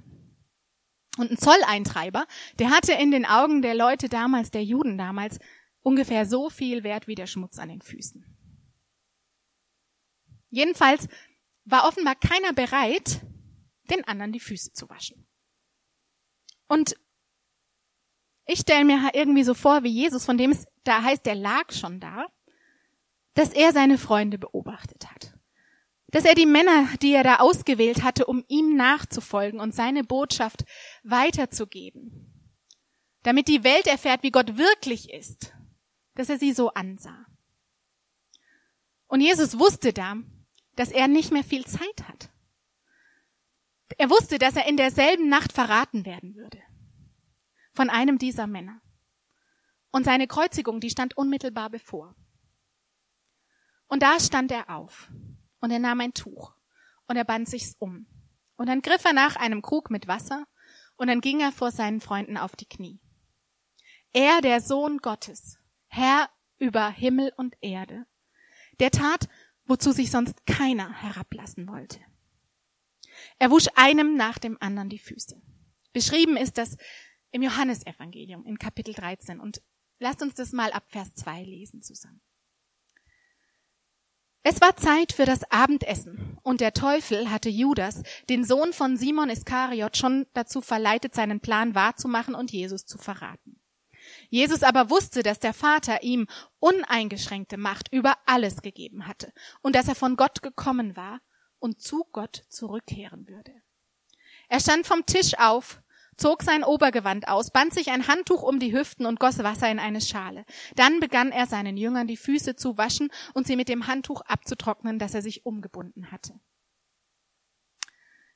Und 1.17 1.31
ein 1.31 1.39
Zolleintreiber, 1.39 2.27
der 2.59 2.71
hatte 2.71 2.93
in 2.93 3.11
den 3.13 3.25
Augen 3.25 3.63
der 3.63 3.75
Leute 3.75 4.09
damals, 4.09 4.51
der 4.51 4.65
Juden 4.65 4.99
damals, 4.99 5.39
ungefähr 5.81 6.27
so 6.27 6.51
viel 6.51 6.83
Wert 6.83 7.07
wie 7.07 7.15
der 7.15 7.29
Schmutz 7.29 7.59
an 7.59 7.69
den 7.69 7.81
Füßen. 7.81 8.25
Jedenfalls 10.51 11.09
war 11.65 11.87
offenbar 11.87 12.17
keiner 12.17 12.53
bereit, 12.53 13.21
den 13.91 14.05
anderen 14.05 14.33
die 14.33 14.41
Füße 14.41 14.73
zu 14.73 14.89
waschen. 14.89 15.27
Und 16.67 16.97
ich 18.47 18.61
stelle 18.61 18.85
mir 18.85 19.11
irgendwie 19.15 19.45
so 19.45 19.55
vor, 19.55 19.85
wie 19.85 19.91
Jesus, 19.91 20.25
von 20.25 20.37
dem 20.37 20.51
es 20.51 20.67
da 20.83 21.03
heißt, 21.03 21.25
der 21.25 21.35
lag 21.35 21.73
schon 21.73 22.01
da, 22.01 22.27
dass 23.35 23.53
er 23.53 23.73
seine 23.73 23.99
Freunde 23.99 24.39
beobachtet 24.39 25.11
hat. 25.11 25.35
Dass 26.09 26.25
er 26.25 26.35
die 26.35 26.47
Männer, 26.47 26.89
die 27.03 27.13
er 27.13 27.25
da 27.25 27.37
ausgewählt 27.37 28.03
hatte, 28.03 28.27
um 28.27 28.45
ihm 28.49 28.77
nachzufolgen 28.77 29.61
und 29.61 29.75
seine 29.75 30.05
Botschaft 30.05 30.65
weiterzugeben, 31.03 32.33
damit 33.23 33.49
die 33.49 33.65
Welt 33.65 33.87
erfährt, 33.87 34.23
wie 34.23 34.31
Gott 34.31 34.57
wirklich 34.57 35.13
ist, 35.13 35.53
dass 36.15 36.29
er 36.29 36.39
sie 36.39 36.53
so 36.53 36.71
ansah. 36.71 37.27
Und 39.07 39.21
Jesus 39.21 39.59
wusste 39.59 39.93
da, 39.93 40.17
dass 40.77 40.91
er 40.91 41.09
nicht 41.09 41.33
mehr 41.33 41.45
viel 41.45 41.65
Zeit 41.67 42.09
hat. 42.09 42.31
Er 43.99 44.11
wusste, 44.11 44.39
dass 44.39 44.57
er 44.57 44.67
in 44.67 44.77
derselben 44.77 45.29
Nacht 45.29 45.53
verraten 45.53 46.05
werden 46.05 46.35
würde 46.35 46.61
von 47.75 47.91
einem 47.91 48.19
dieser 48.19 48.47
Männer. 48.47 48.81
Und 49.91 50.05
seine 50.05 50.27
Kreuzigung, 50.27 50.81
die 50.81 50.91
stand 50.91 51.17
unmittelbar 51.17 51.71
bevor. 51.71 52.15
Und 53.95 54.03
da 54.03 54.19
stand 54.19 54.51
er 54.51 54.71
auf 54.71 55.09
und 55.61 55.71
er 55.71 55.79
nahm 55.79 56.01
ein 56.01 56.15
Tuch 56.15 56.53
und 57.07 57.15
er 57.15 57.23
band 57.23 57.49
sich's 57.49 57.77
um. 57.79 58.09
Und 58.57 58.69
dann 58.69 58.83
griff 58.83 59.05
er 59.05 59.13
nach 59.13 59.37
einem 59.37 59.63
Krug 59.63 59.89
mit 59.89 60.09
Wasser 60.09 60.49
und 60.97 61.07
dann 61.07 61.21
ging 61.21 61.39
er 61.39 61.53
vor 61.53 61.71
seinen 61.71 62.01
Freunden 62.01 62.37
auf 62.37 62.57
die 62.57 62.67
Knie. 62.67 62.99
Er, 64.13 64.41
der 64.41 64.61
Sohn 64.61 64.99
Gottes, 64.99 65.61
Herr 65.87 66.29
über 66.59 66.91
Himmel 66.91 67.33
und 67.37 67.55
Erde, 67.61 68.05
der 68.81 68.91
tat, 68.91 69.29
wozu 69.65 69.93
sich 69.93 70.11
sonst 70.11 70.45
keiner 70.45 70.93
herablassen 70.93 71.69
wollte. 71.69 72.01
Er 73.39 73.53
wusch 73.53 73.69
einem 73.77 74.17
nach 74.17 74.41
dem 74.41 74.59
anderen 74.61 74.89
die 74.89 74.99
Füße. 74.99 75.41
Beschrieben 75.93 76.37
ist 76.37 76.59
das 76.59 76.77
im 77.31 77.43
Johannesevangelium 77.43 78.45
in 78.45 78.59
Kapitel 78.59 78.93
13 78.93 79.39
und 79.39 79.63
lasst 80.01 80.21
uns 80.21 80.35
das 80.35 80.51
mal 80.51 80.73
ab 80.73 80.83
Vers 80.89 81.15
2 81.15 81.45
lesen 81.45 81.81
zusammen. 81.81 82.21
Es 84.47 84.61
war 84.61 84.77
Zeit 84.77 85.13
für 85.15 85.25
das 85.25 85.51
Abendessen 85.51 86.37
und 86.43 86.61
der 86.61 86.75
Teufel 86.75 87.31
hatte 87.31 87.49
Judas, 87.49 88.03
den 88.29 88.45
Sohn 88.45 88.75
von 88.75 88.99
Simon 88.99 89.31
Iskariot, 89.31 89.97
schon 89.97 90.27
dazu 90.35 90.61
verleitet, 90.61 91.15
seinen 91.15 91.41
Plan 91.41 91.75
wahrzumachen 91.75 92.35
und 92.35 92.53
Jesus 92.53 92.85
zu 92.85 92.99
verraten. 92.99 93.59
Jesus 94.29 94.63
aber 94.63 94.91
wusste, 94.91 95.23
dass 95.23 95.41
der 95.41 95.55
Vater 95.55 96.03
ihm 96.03 96.27
uneingeschränkte 96.59 97.57
Macht 97.57 97.91
über 97.91 98.19
alles 98.27 98.61
gegeben 98.61 99.07
hatte 99.07 99.33
und 99.63 99.75
dass 99.75 99.89
er 99.89 99.95
von 99.95 100.15
Gott 100.15 100.43
gekommen 100.43 100.95
war 100.95 101.23
und 101.59 101.81
zu 101.81 102.05
Gott 102.13 102.45
zurückkehren 102.51 103.27
würde. 103.27 103.53
Er 104.51 104.61
stand 104.61 104.87
vom 104.87 105.07
Tisch 105.07 105.39
auf, 105.39 105.81
zog 106.17 106.43
sein 106.43 106.65
Obergewand 106.65 107.29
aus, 107.29 107.51
band 107.51 107.75
sich 107.75 107.91
ein 107.91 108.09
Handtuch 108.09 108.43
um 108.43 108.59
die 108.59 108.73
Hüften 108.73 109.07
und 109.07 109.21
goss 109.21 109.39
Wasser 109.39 109.71
in 109.71 109.79
eine 109.79 110.01
Schale. 110.01 110.45
Dann 110.77 111.01
begann 111.01 111.33
er 111.33 111.47
seinen 111.47 111.77
Jüngern 111.77 112.07
die 112.07 112.17
Füße 112.17 112.57
zu 112.57 112.79
waschen 112.79 113.11
und 113.33 113.47
sie 113.47 113.57
mit 113.57 113.69
dem 113.69 113.87
Handtuch 113.87 114.21
abzutrocknen, 114.23 114.99
das 114.99 115.15
er 115.15 115.23
sich 115.23 115.45
umgebunden 115.47 116.11
hatte. 116.11 116.39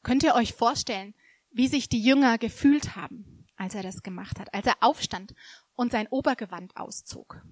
Könnt 0.03 0.23
ihr 0.23 0.35
euch 0.35 0.55
vorstellen, 0.55 1.15
wie 1.51 1.69
sich 1.69 1.89
die 1.89 2.03
Jünger 2.03 2.39
gefühlt 2.39 2.97
haben, 2.97 3.47
als 3.57 3.75
er 3.75 3.83
das 3.83 4.03
gemacht 4.03 4.39
hat, 4.39 4.53
als 4.55 4.67
er 4.67 4.77
aufstand 4.81 5.35
und 5.75 5.93
sein 5.93 6.09
Obergewand 6.09 6.77
auszog? 6.77 7.43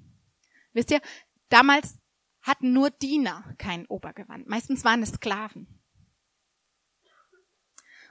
Wisst 0.73 0.91
ihr, 0.91 1.01
damals 1.49 1.99
hatten 2.43 2.73
nur 2.73 2.91
Diener 2.91 3.55
kein 3.59 3.87
Obergewand. 3.87 4.47
Meistens 4.47 4.85
waren 4.85 5.03
es 5.03 5.11
Sklaven. 5.11 5.67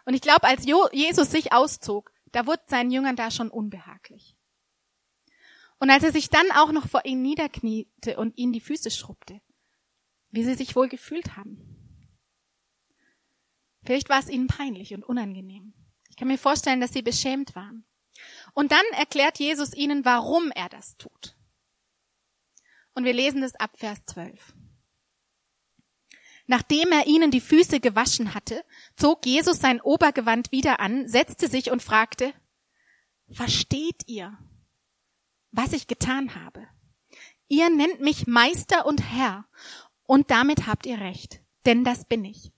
Und 0.05 0.13
ich 0.13 0.21
glaube, 0.21 0.43
als 0.43 0.65
Jesus 0.65 1.31
sich 1.31 1.51
auszog, 1.51 2.11
da 2.31 2.45
wurde 2.45 2.63
seinen 2.67 2.91
Jüngern 2.91 3.15
da 3.15 3.31
schon 3.31 3.49
unbehaglich. 3.49 4.35
Und 5.79 5.89
als 5.89 6.03
er 6.03 6.11
sich 6.11 6.29
dann 6.29 6.51
auch 6.51 6.71
noch 6.71 6.87
vor 6.87 7.05
ihnen 7.05 7.21
niederkniete 7.21 8.17
und 8.17 8.37
ihnen 8.37 8.53
die 8.53 8.61
Füße 8.61 8.91
schrubbte, 8.91 9.41
wie 10.29 10.43
sie 10.43 10.53
sich 10.53 10.75
wohl 10.75 10.87
gefühlt 10.87 11.35
haben. 11.35 11.75
Vielleicht 13.83 14.09
war 14.09 14.19
es 14.19 14.29
ihnen 14.29 14.47
peinlich 14.47 14.93
und 14.93 15.03
unangenehm. 15.03 15.73
Ich 16.09 16.15
kann 16.15 16.27
mir 16.27 16.37
vorstellen, 16.37 16.81
dass 16.81 16.93
sie 16.93 17.01
beschämt 17.01 17.55
waren. 17.55 17.85
Und 18.53 18.71
dann 18.71 18.85
erklärt 18.93 19.39
Jesus 19.39 19.73
ihnen, 19.73 20.05
warum 20.05 20.51
er 20.51 20.69
das 20.69 20.97
tut. 20.97 21.35
Und 22.93 23.03
wir 23.03 23.13
lesen 23.13 23.41
das 23.41 23.55
ab 23.55 23.71
Vers 23.77 23.99
12. 24.05 24.53
Nachdem 26.47 26.91
er 26.91 27.08
ihnen 27.08 27.31
die 27.31 27.41
Füße 27.41 27.79
gewaschen 27.79 28.34
hatte, 28.34 28.63
zog 28.95 29.25
Jesus 29.25 29.60
sein 29.60 29.81
Obergewand 29.81 30.51
wieder 30.51 30.79
an, 30.79 31.08
setzte 31.08 31.47
sich 31.47 31.71
und 31.71 31.81
fragte, 31.81 32.34
Versteht 33.31 34.03
ihr, 34.05 34.38
was 35.51 35.73
ich 35.73 35.88
getan 35.88 36.36
habe? 36.36 36.67
Ihr 37.47 37.69
nennt 37.69 38.01
mich 38.01 38.27
Meister 38.27 38.86
und 38.86 39.12
Herr, 39.12 39.45
und 40.03 40.29
damit 40.29 40.67
habt 40.67 40.86
ihr 40.86 40.99
recht, 40.99 41.41
denn 41.65 41.84
das 41.84 42.05
bin 42.05 42.23
ich. 42.23 42.51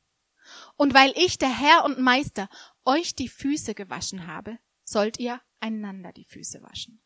Und 0.75 0.93
weil 0.93 1.13
ich, 1.15 1.37
der 1.37 1.49
Herr 1.49 1.85
und 1.85 1.99
Meister, 1.99 2.49
euch 2.83 3.15
die 3.15 3.29
Füße 3.29 3.73
gewaschen 3.73 4.27
habe, 4.27 4.59
sollt 4.83 5.19
ihr 5.19 5.39
einander 5.59 6.11
die 6.11 6.25
Füße 6.25 6.61
waschen. 6.61 7.01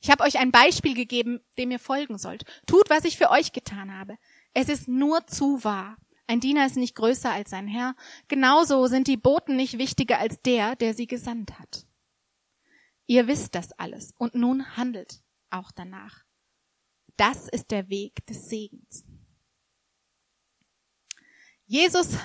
Ich 0.00 0.10
habe 0.10 0.24
euch 0.24 0.38
ein 0.38 0.52
Beispiel 0.52 0.94
gegeben, 0.94 1.40
dem 1.58 1.70
ihr 1.70 1.78
folgen 1.78 2.18
sollt. 2.18 2.44
Tut, 2.66 2.88
was 2.88 3.04
ich 3.04 3.16
für 3.16 3.30
euch 3.30 3.52
getan 3.52 3.96
habe. 3.96 4.16
Es 4.54 4.68
ist 4.68 4.88
nur 4.88 5.26
zu 5.26 5.62
wahr. 5.64 5.96
Ein 6.26 6.40
Diener 6.40 6.66
ist 6.66 6.76
nicht 6.76 6.94
größer 6.94 7.30
als 7.30 7.50
sein 7.50 7.68
Herr. 7.68 7.94
Genauso 8.28 8.86
sind 8.86 9.06
die 9.06 9.16
Boten 9.16 9.56
nicht 9.56 9.78
wichtiger 9.78 10.18
als 10.18 10.40
der, 10.42 10.76
der 10.76 10.94
sie 10.94 11.06
gesandt 11.06 11.58
hat. 11.58 11.86
Ihr 13.06 13.26
wisst 13.26 13.54
das 13.54 13.72
alles 13.72 14.12
und 14.18 14.34
nun 14.34 14.76
handelt 14.76 15.22
auch 15.50 15.72
danach. 15.72 16.24
Das 17.16 17.48
ist 17.48 17.70
der 17.70 17.88
Weg 17.88 18.26
des 18.26 18.48
Segens. 18.48 19.04
Jesus 21.64 22.16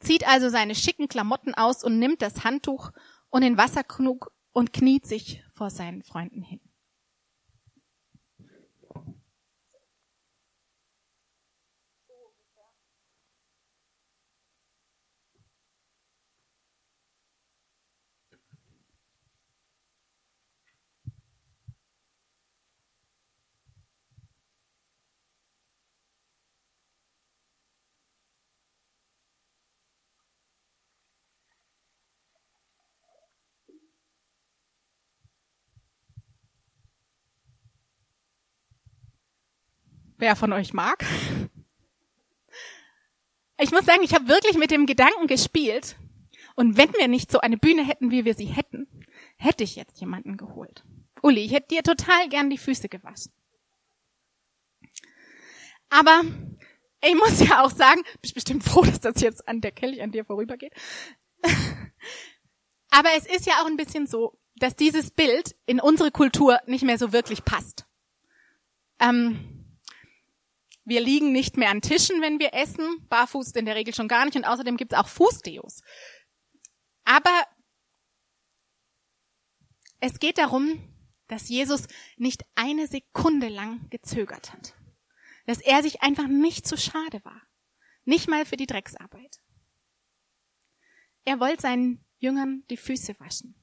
zieht 0.00 0.26
also 0.26 0.48
seine 0.48 0.74
schicken 0.74 1.08
Klamotten 1.08 1.54
aus 1.54 1.84
und 1.84 1.98
nimmt 1.98 2.22
das 2.22 2.44
Handtuch 2.44 2.92
und 3.28 3.42
den 3.42 3.56
Wasserkrug 3.56 4.32
und 4.52 4.72
kniet 4.72 5.06
sich 5.06 5.42
vor 5.52 5.70
seinen 5.70 6.02
Freunden 6.02 6.42
hin. 6.42 6.60
Wer 40.18 40.36
von 40.36 40.52
euch 40.52 40.72
mag. 40.72 41.04
Ich 43.58 43.70
muss 43.70 43.86
sagen, 43.86 44.02
ich 44.02 44.14
habe 44.14 44.28
wirklich 44.28 44.56
mit 44.56 44.70
dem 44.70 44.86
Gedanken 44.86 45.26
gespielt. 45.26 45.96
Und 46.56 46.76
wenn 46.76 46.92
wir 46.94 47.08
nicht 47.08 47.30
so 47.30 47.40
eine 47.40 47.56
Bühne 47.56 47.86
hätten, 47.86 48.10
wie 48.10 48.24
wir 48.24 48.34
sie 48.34 48.46
hätten, 48.46 48.86
hätte 49.36 49.64
ich 49.64 49.76
jetzt 49.76 50.00
jemanden 50.00 50.36
geholt. 50.36 50.84
Uli, 51.22 51.42
ich 51.44 51.52
hätte 51.52 51.68
dir 51.68 51.82
total 51.82 52.28
gern 52.28 52.50
die 52.50 52.58
Füße 52.58 52.88
gewaschen. 52.88 53.32
Aber 55.88 56.22
ich 57.02 57.14
muss 57.14 57.40
ja 57.40 57.64
auch 57.64 57.70
sagen, 57.70 58.02
bist 58.20 58.34
bestimmt 58.34 58.64
froh, 58.64 58.82
dass 58.82 59.00
das 59.00 59.20
jetzt 59.20 59.46
an 59.48 59.60
der 59.60 59.72
Kelch 59.72 60.02
an 60.02 60.12
dir 60.12 60.24
vorübergeht. 60.24 60.72
Aber 62.90 63.10
es 63.16 63.26
ist 63.26 63.46
ja 63.46 63.54
auch 63.62 63.66
ein 63.66 63.76
bisschen 63.76 64.06
so, 64.06 64.38
dass 64.56 64.74
dieses 64.74 65.10
Bild 65.10 65.54
in 65.66 65.80
unsere 65.80 66.10
Kultur 66.10 66.60
nicht 66.66 66.84
mehr 66.84 66.98
so 66.98 67.12
wirklich 67.12 67.44
passt. 67.44 67.86
Ähm, 68.98 69.55
wir 70.86 71.00
liegen 71.00 71.32
nicht 71.32 71.56
mehr 71.56 71.70
an 71.70 71.82
Tischen, 71.82 72.22
wenn 72.22 72.38
wir 72.38 72.54
essen, 72.54 73.06
barfuß 73.08 73.50
in 73.52 73.66
der 73.66 73.74
Regel 73.74 73.92
schon 73.92 74.06
gar 74.06 74.24
nicht 74.24 74.36
und 74.36 74.44
außerdem 74.44 74.76
gibt 74.76 74.92
es 74.92 74.98
auch 74.98 75.08
Fußdeos. 75.08 75.82
Aber 77.04 77.44
es 79.98 80.20
geht 80.20 80.38
darum, 80.38 80.80
dass 81.26 81.48
Jesus 81.48 81.88
nicht 82.16 82.44
eine 82.54 82.86
Sekunde 82.86 83.48
lang 83.48 83.90
gezögert 83.90 84.52
hat. 84.52 84.74
Dass 85.46 85.60
er 85.60 85.82
sich 85.82 86.02
einfach 86.02 86.28
nicht 86.28 86.68
zu 86.68 86.76
schade 86.76 87.24
war. 87.24 87.42
Nicht 88.04 88.28
mal 88.28 88.46
für 88.46 88.56
die 88.56 88.66
Drecksarbeit. 88.66 89.40
Er 91.24 91.40
wollte 91.40 91.62
seinen 91.62 92.04
Jüngern 92.18 92.62
die 92.70 92.76
Füße 92.76 93.18
waschen. 93.18 93.56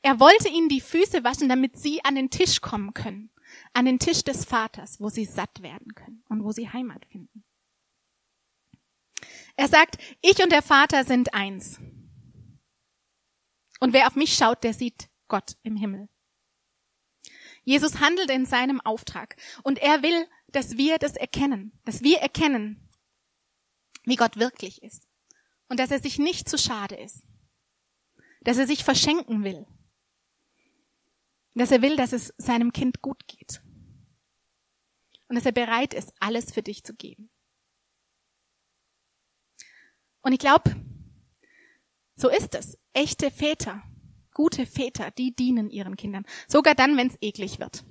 Er 0.00 0.20
wollte 0.20 0.48
ihnen 0.48 0.70
die 0.70 0.80
Füße 0.80 1.22
waschen, 1.22 1.50
damit 1.50 1.76
sie 1.76 2.02
an 2.02 2.14
den 2.14 2.30
Tisch 2.30 2.62
kommen 2.62 2.94
können 2.94 3.30
an 3.72 3.84
den 3.84 3.98
Tisch 3.98 4.22
des 4.24 4.44
Vaters, 4.44 5.00
wo 5.00 5.08
sie 5.08 5.24
satt 5.24 5.62
werden 5.62 5.94
können 5.94 6.22
und 6.28 6.44
wo 6.44 6.52
sie 6.52 6.68
Heimat 6.68 7.04
finden. 7.06 7.44
Er 9.56 9.68
sagt, 9.68 9.98
ich 10.20 10.42
und 10.42 10.50
der 10.50 10.62
Vater 10.62 11.04
sind 11.04 11.34
eins. 11.34 11.78
Und 13.80 13.92
wer 13.92 14.06
auf 14.06 14.16
mich 14.16 14.34
schaut, 14.34 14.64
der 14.64 14.74
sieht 14.74 15.08
Gott 15.28 15.56
im 15.62 15.76
Himmel. 15.76 16.08
Jesus 17.64 18.00
handelt 18.00 18.30
in 18.30 18.46
seinem 18.46 18.80
Auftrag 18.80 19.36
und 19.62 19.78
er 19.78 20.02
will, 20.02 20.26
dass 20.48 20.76
wir 20.76 20.98
das 20.98 21.16
erkennen, 21.16 21.72
dass 21.84 22.02
wir 22.02 22.18
erkennen, 22.18 22.88
wie 24.04 24.16
Gott 24.16 24.36
wirklich 24.36 24.82
ist 24.82 25.08
und 25.68 25.80
dass 25.80 25.90
er 25.90 26.00
sich 26.00 26.18
nicht 26.18 26.48
zu 26.48 26.58
schade 26.58 26.94
ist, 26.94 27.24
dass 28.42 28.58
er 28.58 28.66
sich 28.66 28.84
verschenken 28.84 29.44
will, 29.44 29.66
dass 31.54 31.70
er 31.70 31.82
will, 31.82 31.96
dass 31.96 32.12
es 32.12 32.34
seinem 32.36 32.72
Kind 32.72 33.00
gut 33.02 33.26
geht. 33.26 33.62
Und 35.28 35.36
dass 35.36 35.46
er 35.46 35.52
bereit 35.52 35.94
ist, 35.94 36.12
alles 36.20 36.52
für 36.52 36.62
dich 36.62 36.84
zu 36.84 36.94
geben. 36.94 37.30
Und 40.20 40.32
ich 40.32 40.38
glaube, 40.38 40.74
so 42.16 42.28
ist 42.28 42.54
es. 42.54 42.78
Echte 42.92 43.30
Väter, 43.30 43.82
gute 44.32 44.66
Väter, 44.66 45.10
die 45.10 45.34
dienen 45.34 45.70
ihren 45.70 45.96
Kindern. 45.96 46.24
Sogar 46.48 46.74
dann, 46.74 46.96
wenn 46.96 47.08
es 47.08 47.18
eklig 47.20 47.58
wird. 47.58 47.84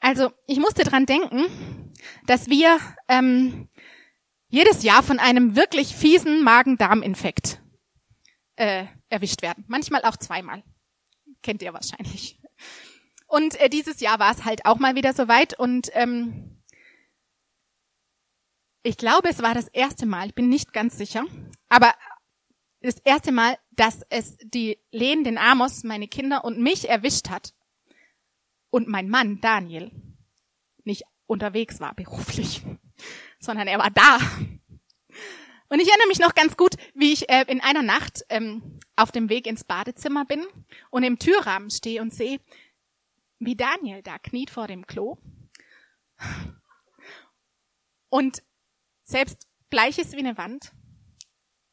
Also 0.00 0.30
ich 0.46 0.58
musste 0.58 0.84
dran 0.84 1.06
denken, 1.06 1.92
dass 2.26 2.48
wir 2.48 2.78
ähm, 3.08 3.68
jedes 4.48 4.82
Jahr 4.82 5.02
von 5.02 5.18
einem 5.18 5.56
wirklich 5.56 5.94
fiesen 5.96 6.44
Magen-Darm-Infekt 6.44 7.60
äh, 8.56 8.86
erwischt 9.08 9.42
werden. 9.42 9.64
Manchmal 9.66 10.02
auch 10.02 10.16
zweimal. 10.16 10.62
Kennt 11.42 11.62
ihr 11.62 11.72
wahrscheinlich. 11.72 12.38
Und 13.34 13.60
äh, 13.60 13.68
dieses 13.68 13.98
Jahr 13.98 14.20
war 14.20 14.30
es 14.30 14.44
halt 14.44 14.64
auch 14.64 14.78
mal 14.78 14.94
wieder 14.94 15.12
soweit 15.12 15.58
und 15.58 15.90
ähm, 15.94 16.62
ich 18.84 18.96
glaube, 18.96 19.28
es 19.28 19.42
war 19.42 19.54
das 19.54 19.66
erste 19.66 20.06
Mal, 20.06 20.28
ich 20.28 20.36
bin 20.36 20.48
nicht 20.48 20.72
ganz 20.72 20.96
sicher, 20.96 21.24
aber 21.68 21.92
das 22.80 23.00
erste 23.00 23.32
Mal, 23.32 23.58
dass 23.72 24.02
es 24.08 24.36
die 24.40 24.78
Lehn, 24.92 25.24
den 25.24 25.36
Amos, 25.36 25.82
meine 25.82 26.06
Kinder 26.06 26.44
und 26.44 26.60
mich 26.60 26.88
erwischt 26.88 27.28
hat. 27.28 27.54
Und 28.70 28.86
mein 28.86 29.08
Mann, 29.08 29.40
Daniel, 29.40 29.90
nicht 30.84 31.02
unterwegs 31.26 31.80
war 31.80 31.92
beruflich, 31.92 32.62
sondern 33.40 33.66
er 33.66 33.80
war 33.80 33.90
da. 33.90 34.18
Und 35.70 35.80
ich 35.80 35.88
erinnere 35.88 36.06
mich 36.06 36.20
noch 36.20 36.36
ganz 36.36 36.56
gut, 36.56 36.76
wie 36.94 37.12
ich 37.12 37.28
äh, 37.28 37.46
in 37.48 37.60
einer 37.60 37.82
Nacht 37.82 38.24
ähm, 38.28 38.78
auf 38.94 39.10
dem 39.10 39.28
Weg 39.28 39.48
ins 39.48 39.64
Badezimmer 39.64 40.24
bin 40.24 40.46
und 40.90 41.02
im 41.02 41.18
Türrahmen 41.18 41.70
stehe 41.70 42.00
und 42.00 42.14
sehe, 42.14 42.38
wie 43.38 43.56
Daniel 43.56 44.02
da 44.02 44.18
kniet 44.18 44.50
vor 44.50 44.66
dem 44.66 44.86
Klo 44.86 45.18
und 48.08 48.42
selbst 49.02 49.48
bleich 49.70 49.98
ist 49.98 50.12
wie 50.12 50.18
eine 50.18 50.38
Wand 50.38 50.72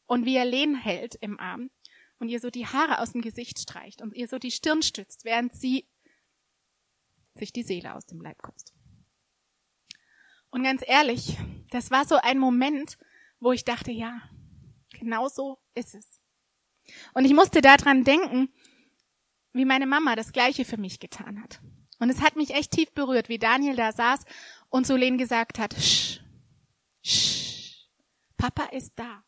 und 0.07 0.25
wie 0.25 0.35
er 0.35 0.45
Lehn 0.45 0.75
hält 0.75 1.15
im 1.15 1.39
Arm 1.39 1.69
und 2.19 2.29
ihr 2.29 2.39
so 2.39 2.49
die 2.49 2.67
Haare 2.67 2.99
aus 2.99 3.13
dem 3.13 3.21
Gesicht 3.21 3.59
streicht 3.59 4.01
und 4.01 4.13
ihr 4.15 4.27
so 4.27 4.37
die 4.37 4.51
Stirn 4.51 4.81
stützt, 4.81 5.25
während 5.25 5.55
sie 5.55 5.87
sich 7.35 7.53
die 7.53 7.63
Seele 7.63 7.95
aus 7.95 8.05
dem 8.05 8.21
Leib 8.21 8.41
kotzt. 8.41 8.73
Und 10.49 10.63
ganz 10.63 10.83
ehrlich, 10.85 11.37
das 11.69 11.91
war 11.91 12.05
so 12.05 12.15
ein 12.15 12.37
Moment, 12.37 12.97
wo 13.39 13.51
ich 13.53 13.63
dachte, 13.63 13.91
ja, 13.91 14.21
genau 14.91 15.29
so 15.29 15.59
ist 15.73 15.95
es. 15.95 16.21
Und 17.13 17.25
ich 17.25 17.33
musste 17.33 17.61
daran 17.61 18.03
denken, 18.03 18.53
wie 19.53 19.65
meine 19.65 19.87
Mama 19.87 20.15
das 20.15 20.31
Gleiche 20.31 20.65
für 20.65 20.77
mich 20.77 20.99
getan 20.99 21.41
hat. 21.41 21.61
Und 21.99 22.09
es 22.09 22.21
hat 22.21 22.35
mich 22.35 22.51
echt 22.51 22.71
tief 22.71 22.91
berührt, 22.93 23.29
wie 23.29 23.37
Daniel 23.37 23.75
da 23.75 23.91
saß 23.91 24.21
und 24.69 24.87
zu 24.87 24.95
Len 24.95 25.17
gesagt 25.17 25.59
hat, 25.59 25.73
Sch, 25.75 26.19
Sch, 27.03 27.87
Papa 28.37 28.65
ist 28.75 28.93
da. 28.95 29.23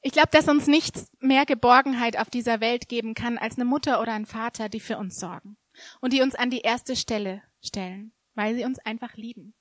Ich 0.00 0.12
glaube, 0.12 0.30
dass 0.30 0.48
uns 0.48 0.66
nichts 0.68 1.10
mehr 1.18 1.44
Geborgenheit 1.44 2.18
auf 2.18 2.30
dieser 2.30 2.60
Welt 2.60 2.88
geben 2.88 3.14
kann 3.14 3.36
als 3.36 3.56
eine 3.56 3.64
Mutter 3.64 4.00
oder 4.00 4.12
ein 4.14 4.26
Vater, 4.26 4.68
die 4.68 4.80
für 4.80 4.96
uns 4.96 5.18
sorgen 5.18 5.58
und 6.00 6.12
die 6.12 6.22
uns 6.22 6.34
an 6.34 6.50
die 6.50 6.60
erste 6.60 6.96
Stelle 6.96 7.42
stellen, 7.60 8.12
weil 8.34 8.54
sie 8.54 8.64
uns 8.64 8.78
einfach 8.78 9.16
lieben. 9.16 9.54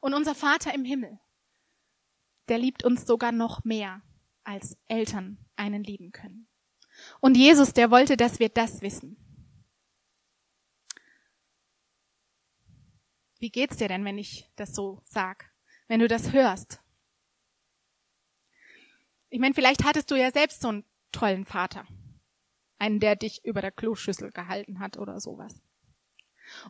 Und 0.00 0.12
unser 0.12 0.34
Vater 0.34 0.74
im 0.74 0.84
Himmel, 0.84 1.18
der 2.48 2.58
liebt 2.58 2.84
uns 2.84 3.06
sogar 3.06 3.32
noch 3.32 3.64
mehr, 3.64 4.02
als 4.44 4.76
Eltern 4.86 5.38
einen 5.56 5.82
lieben 5.82 6.12
können. 6.12 6.48
Und 7.20 7.36
Jesus, 7.36 7.72
der 7.72 7.90
wollte, 7.90 8.16
dass 8.16 8.38
wir 8.38 8.48
das 8.48 8.82
wissen. 8.82 9.16
Wie 13.38 13.50
geht's 13.50 13.76
dir 13.76 13.88
denn, 13.88 14.04
wenn 14.04 14.18
ich 14.18 14.48
das 14.56 14.74
so 14.74 15.02
sag? 15.04 15.50
Wenn 15.88 16.00
du 16.00 16.08
das 16.08 16.32
hörst? 16.32 16.80
Ich 19.28 19.40
meine, 19.40 19.54
vielleicht 19.54 19.84
hattest 19.84 20.10
du 20.10 20.14
ja 20.14 20.30
selbst 20.30 20.62
so 20.62 20.68
einen 20.68 20.84
tollen 21.12 21.44
Vater. 21.44 21.86
Einen, 22.78 23.00
der 23.00 23.16
dich 23.16 23.44
über 23.44 23.60
der 23.60 23.72
Kloschüssel 23.72 24.30
gehalten 24.30 24.78
hat 24.78 24.96
oder 24.96 25.20
sowas. 25.20 25.60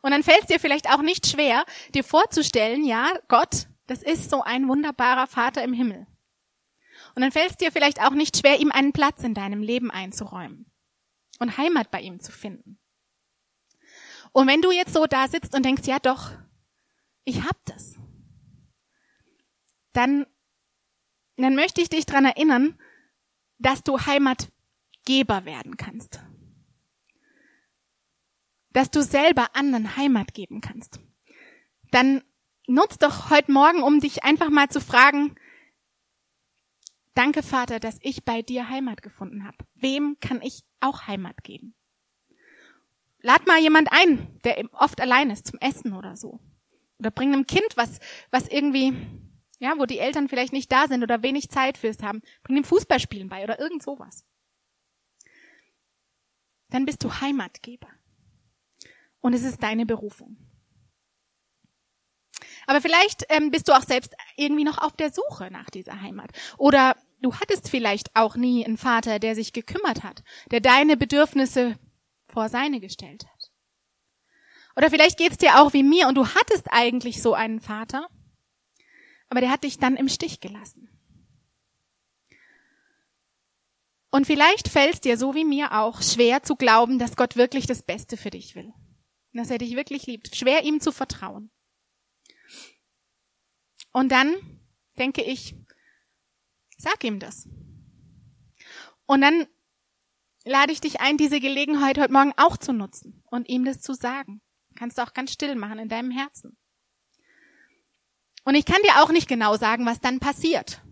Und 0.02 0.12
dann 0.12 0.22
fällt 0.22 0.42
es 0.42 0.46
dir 0.46 0.60
vielleicht 0.60 0.90
auch 0.90 1.02
nicht 1.02 1.26
schwer, 1.26 1.64
dir 1.94 2.04
vorzustellen, 2.04 2.84
ja, 2.84 3.12
Gott, 3.28 3.66
das 3.86 4.02
ist 4.02 4.30
so 4.30 4.42
ein 4.42 4.68
wunderbarer 4.68 5.26
Vater 5.26 5.62
im 5.62 5.72
Himmel. 5.72 6.06
Und 7.14 7.22
dann 7.22 7.32
fällt 7.32 7.50
es 7.50 7.56
dir 7.56 7.70
vielleicht 7.70 8.00
auch 8.00 8.12
nicht 8.12 8.36
schwer, 8.36 8.60
ihm 8.60 8.70
einen 8.70 8.92
Platz 8.92 9.22
in 9.22 9.34
deinem 9.34 9.62
Leben 9.62 9.90
einzuräumen 9.90 10.66
und 11.38 11.56
Heimat 11.56 11.90
bei 11.90 12.00
ihm 12.00 12.20
zu 12.20 12.32
finden. 12.32 12.78
Und 14.32 14.48
wenn 14.48 14.62
du 14.62 14.72
jetzt 14.72 14.92
so 14.92 15.06
da 15.06 15.28
sitzt 15.28 15.54
und 15.54 15.64
denkst, 15.64 15.86
ja 15.86 15.98
doch, 15.98 16.32
ich 17.24 17.42
hab 17.42 17.56
das, 17.66 17.96
dann, 19.92 20.26
dann 21.36 21.54
möchte 21.54 21.80
ich 21.80 21.88
dich 21.88 22.04
dran 22.04 22.24
erinnern, 22.24 22.78
dass 23.58 23.84
du 23.84 23.98
Heimatgeber 23.98 25.44
werden 25.44 25.76
kannst 25.76 26.20
dass 28.74 28.90
du 28.90 29.02
selber 29.02 29.54
anderen 29.54 29.96
Heimat 29.96 30.34
geben 30.34 30.60
kannst. 30.60 31.00
Dann 31.90 32.22
nutz 32.66 32.98
doch 32.98 33.30
heute 33.30 33.52
Morgen, 33.52 33.82
um 33.82 34.00
dich 34.00 34.24
einfach 34.24 34.50
mal 34.50 34.68
zu 34.68 34.80
fragen, 34.80 35.36
danke 37.14 37.42
Vater, 37.42 37.80
dass 37.80 37.98
ich 38.00 38.24
bei 38.24 38.42
dir 38.42 38.68
Heimat 38.68 39.02
gefunden 39.02 39.44
habe. 39.44 39.58
Wem 39.74 40.16
kann 40.20 40.42
ich 40.42 40.64
auch 40.80 41.06
Heimat 41.06 41.42
geben? 41.42 41.74
Lad 43.20 43.46
mal 43.46 43.58
jemand 43.58 43.88
ein, 43.90 44.38
der 44.44 44.62
oft 44.72 45.00
allein 45.00 45.30
ist, 45.30 45.46
zum 45.46 45.58
Essen 45.58 45.94
oder 45.94 46.16
so. 46.16 46.40
Oder 46.98 47.10
bring 47.10 47.32
einem 47.32 47.46
Kind 47.46 47.76
was, 47.76 47.98
was 48.30 48.48
irgendwie, 48.48 48.94
ja, 49.58 49.74
wo 49.78 49.86
die 49.86 49.98
Eltern 49.98 50.28
vielleicht 50.28 50.52
nicht 50.52 50.70
da 50.70 50.88
sind 50.88 51.02
oder 51.02 51.22
wenig 51.22 51.48
Zeit 51.48 51.78
fürs 51.78 52.02
haben. 52.02 52.20
Bring 52.42 52.56
dem 52.56 52.64
Fußballspielen 52.64 53.28
bei 53.28 53.42
oder 53.42 53.58
irgend 53.58 53.82
sowas. 53.82 54.26
Dann 56.68 56.84
bist 56.84 57.02
du 57.02 57.20
Heimatgeber. 57.20 57.88
Und 59.20 59.32
es 59.32 59.42
ist 59.42 59.62
deine 59.62 59.86
Berufung. 59.86 60.36
Aber 62.66 62.80
vielleicht 62.80 63.24
ähm, 63.28 63.50
bist 63.50 63.68
du 63.68 63.72
auch 63.72 63.82
selbst 63.82 64.14
irgendwie 64.36 64.64
noch 64.64 64.78
auf 64.78 64.96
der 64.96 65.10
Suche 65.12 65.50
nach 65.50 65.70
dieser 65.70 66.00
Heimat. 66.00 66.30
Oder 66.58 66.96
du 67.24 67.34
hattest 67.34 67.68
vielleicht 67.68 68.14
auch 68.14 68.36
nie 68.36 68.64
einen 68.64 68.76
Vater, 68.76 69.18
der 69.18 69.34
sich 69.34 69.52
gekümmert 69.52 70.02
hat, 70.02 70.22
der 70.50 70.60
deine 70.60 70.96
Bedürfnisse 70.96 71.78
vor 72.28 72.48
seine 72.48 72.80
gestellt 72.80 73.24
hat. 73.26 73.50
Oder 74.76 74.90
vielleicht 74.90 75.18
geht's 75.18 75.38
dir 75.38 75.60
auch 75.60 75.72
wie 75.72 75.82
mir 75.82 76.08
und 76.08 76.16
du 76.16 76.26
hattest 76.26 76.66
eigentlich 76.70 77.22
so 77.22 77.34
einen 77.34 77.60
Vater, 77.60 78.08
aber 79.28 79.40
der 79.40 79.50
hat 79.50 79.64
dich 79.64 79.78
dann 79.78 79.96
im 79.96 80.08
Stich 80.08 80.40
gelassen. 80.40 80.88
Und 84.10 84.26
vielleicht 84.26 84.68
fällt 84.68 84.94
es 84.94 85.00
dir 85.00 85.18
so 85.18 85.34
wie 85.34 85.44
mir 85.44 85.72
auch 85.72 86.02
schwer 86.02 86.42
zu 86.42 86.54
glauben, 86.54 86.98
dass 86.98 87.16
Gott 87.16 87.36
wirklich 87.36 87.66
das 87.66 87.82
Beste 87.82 88.16
für 88.16 88.30
dich 88.30 88.54
will 88.54 88.72
dass 89.34 89.50
er 89.50 89.58
dich 89.58 89.76
wirklich 89.76 90.06
liebt. 90.06 90.34
Schwer 90.34 90.64
ihm 90.64 90.80
zu 90.80 90.92
vertrauen. 90.92 91.50
Und 93.92 94.10
dann 94.10 94.34
denke 94.98 95.22
ich, 95.22 95.54
sag 96.78 97.02
ihm 97.04 97.18
das. 97.18 97.48
Und 99.06 99.20
dann 99.20 99.46
lade 100.44 100.72
ich 100.72 100.80
dich 100.80 101.00
ein, 101.00 101.16
diese 101.16 101.40
Gelegenheit 101.40 101.98
heute 101.98 102.12
Morgen 102.12 102.32
auch 102.36 102.56
zu 102.56 102.72
nutzen 102.72 103.22
und 103.30 103.48
ihm 103.48 103.64
das 103.64 103.80
zu 103.80 103.94
sagen. 103.94 104.40
Kannst 104.76 104.98
du 104.98 105.02
auch 105.02 105.14
ganz 105.14 105.32
still 105.32 105.54
machen 105.54 105.78
in 105.78 105.88
deinem 105.88 106.10
Herzen. 106.10 106.56
Und 108.44 108.54
ich 108.54 108.66
kann 108.66 108.82
dir 108.84 109.02
auch 109.02 109.10
nicht 109.10 109.28
genau 109.28 109.56
sagen, 109.56 109.86
was 109.86 110.00
dann 110.00 110.20
passiert. 110.20 110.82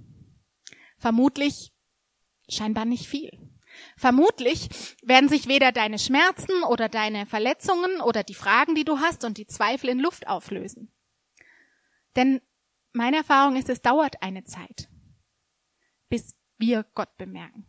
Vermutlich 0.99 1.73
scheinbar 2.49 2.85
nicht 2.85 3.07
viel. 3.07 3.31
Vermutlich 3.97 4.68
werden 5.03 5.29
sich 5.29 5.49
weder 5.49 5.73
deine 5.73 5.99
Schmerzen 5.99 6.62
oder 6.62 6.88
deine 6.88 7.27
Verletzungen 7.27 8.01
oder 8.01 8.23
die 8.23 8.35
Fragen, 8.35 8.75
die 8.75 8.85
du 8.85 9.01
hast 9.01 9.25
und 9.25 9.38
die 9.38 9.47
Zweifel 9.47 9.90
in 9.90 9.99
Luft 9.99 10.27
auflösen. 10.27 10.92
Denn 12.16 12.40
meine 12.92 13.18
Erfahrung 13.18 13.57
ist, 13.57 13.68
es 13.68 13.81
dauert 13.81 14.23
eine 14.23 14.45
Zeit, 14.45 14.88
wir 16.62 16.87
Gott 16.94 17.14
bemerken. 17.18 17.66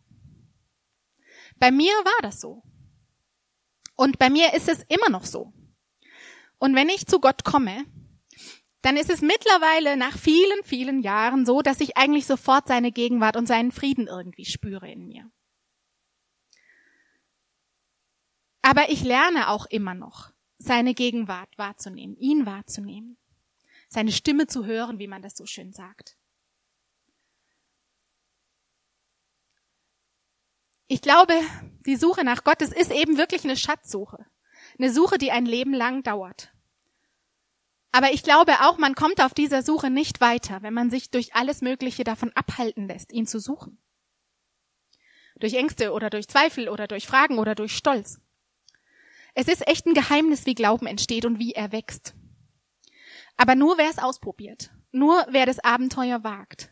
Bei 1.58 1.70
mir 1.70 1.92
war 1.92 2.22
das 2.22 2.40
so. 2.40 2.62
Und 3.96 4.18
bei 4.18 4.30
mir 4.30 4.54
ist 4.54 4.68
es 4.68 4.82
immer 4.88 5.10
noch 5.10 5.24
so. 5.24 5.52
Und 6.58 6.74
wenn 6.74 6.88
ich 6.88 7.06
zu 7.06 7.20
Gott 7.20 7.44
komme, 7.44 7.84
dann 8.80 8.96
ist 8.96 9.10
es 9.10 9.20
mittlerweile 9.22 9.96
nach 9.96 10.16
vielen, 10.16 10.62
vielen 10.64 11.02
Jahren 11.02 11.46
so, 11.46 11.62
dass 11.62 11.80
ich 11.80 11.96
eigentlich 11.96 12.26
sofort 12.26 12.68
seine 12.68 12.92
Gegenwart 12.92 13.36
und 13.36 13.46
seinen 13.46 13.72
Frieden 13.72 14.06
irgendwie 14.06 14.44
spüre 14.44 14.90
in 14.90 15.06
mir. 15.06 15.30
Aber 18.62 18.90
ich 18.90 19.04
lerne 19.04 19.48
auch 19.50 19.66
immer 19.66 19.94
noch, 19.94 20.32
seine 20.58 20.94
Gegenwart 20.94 21.56
wahrzunehmen, 21.58 22.16
ihn 22.16 22.46
wahrzunehmen, 22.46 23.18
seine 23.88 24.12
Stimme 24.12 24.46
zu 24.46 24.64
hören, 24.64 24.98
wie 24.98 25.06
man 25.06 25.22
das 25.22 25.36
so 25.36 25.46
schön 25.46 25.72
sagt. 25.72 26.16
Ich 30.86 31.00
glaube, 31.00 31.34
die 31.86 31.96
Suche 31.96 32.24
nach 32.24 32.44
Gott, 32.44 32.60
das 32.60 32.72
ist 32.72 32.90
eben 32.90 33.16
wirklich 33.16 33.44
eine 33.44 33.56
Schatzsuche. 33.56 34.26
Eine 34.78 34.92
Suche, 34.92 35.18
die 35.18 35.30
ein 35.30 35.46
Leben 35.46 35.72
lang 35.72 36.02
dauert. 36.02 36.52
Aber 37.92 38.12
ich 38.12 38.22
glaube 38.24 38.54
auch, 38.62 38.76
man 38.76 38.94
kommt 38.94 39.20
auf 39.20 39.34
dieser 39.34 39.62
Suche 39.62 39.88
nicht 39.88 40.20
weiter, 40.20 40.62
wenn 40.62 40.74
man 40.74 40.90
sich 40.90 41.10
durch 41.10 41.34
alles 41.34 41.62
Mögliche 41.62 42.02
davon 42.02 42.32
abhalten 42.34 42.88
lässt, 42.88 43.12
ihn 43.12 43.26
zu 43.26 43.38
suchen. 43.38 43.78
Durch 45.36 45.54
Ängste 45.54 45.92
oder 45.92 46.10
durch 46.10 46.28
Zweifel 46.28 46.68
oder 46.68 46.88
durch 46.88 47.06
Fragen 47.06 47.38
oder 47.38 47.54
durch 47.54 47.76
Stolz. 47.76 48.20
Es 49.34 49.48
ist 49.48 49.66
echt 49.66 49.86
ein 49.86 49.94
Geheimnis, 49.94 50.44
wie 50.44 50.54
Glauben 50.54 50.86
entsteht 50.86 51.24
und 51.24 51.38
wie 51.38 51.52
er 51.52 51.72
wächst. 51.72 52.14
Aber 53.36 53.54
nur 53.54 53.78
wer 53.78 53.90
es 53.90 53.98
ausprobiert, 53.98 54.70
nur 54.92 55.26
wer 55.30 55.46
das 55.46 55.58
Abenteuer 55.58 56.22
wagt, 56.22 56.70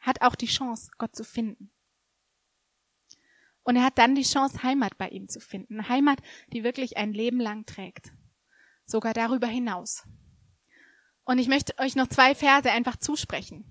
hat 0.00 0.22
auch 0.22 0.34
die 0.34 0.46
Chance, 0.46 0.90
Gott 0.98 1.14
zu 1.14 1.24
finden. 1.24 1.70
Und 3.68 3.76
er 3.76 3.84
hat 3.84 3.98
dann 3.98 4.14
die 4.14 4.22
Chance, 4.22 4.62
Heimat 4.62 4.96
bei 4.96 5.10
ihm 5.10 5.28
zu 5.28 5.40
finden. 5.40 5.90
Heimat, 5.90 6.20
die 6.54 6.64
wirklich 6.64 6.96
ein 6.96 7.12
Leben 7.12 7.38
lang 7.38 7.66
trägt. 7.66 8.12
Sogar 8.86 9.12
darüber 9.12 9.46
hinaus. 9.46 10.04
Und 11.24 11.38
ich 11.38 11.48
möchte 11.48 11.78
euch 11.78 11.94
noch 11.94 12.06
zwei 12.06 12.34
Verse 12.34 12.72
einfach 12.72 12.96
zusprechen. 12.96 13.66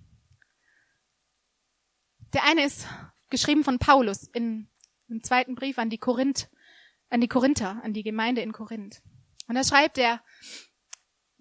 Der 2.32 2.44
eine 2.44 2.64
ist 2.64 2.88
geschrieben 3.32 3.64
von 3.64 3.80
Paulus 3.80 4.28
in, 4.28 4.70
im 5.08 5.24
zweiten 5.24 5.56
Brief 5.56 5.80
an 5.80 5.90
die 5.90 5.98
Korinth, 5.98 6.48
an 7.10 7.20
die 7.20 7.28
Korinther, 7.28 7.82
an 7.84 7.94
die 7.94 8.04
Gemeinde 8.04 8.42
in 8.42 8.52
Korinth. 8.52 9.02
Und 9.48 9.56
da 9.56 9.64
schreibt 9.64 9.98
er, 9.98 10.22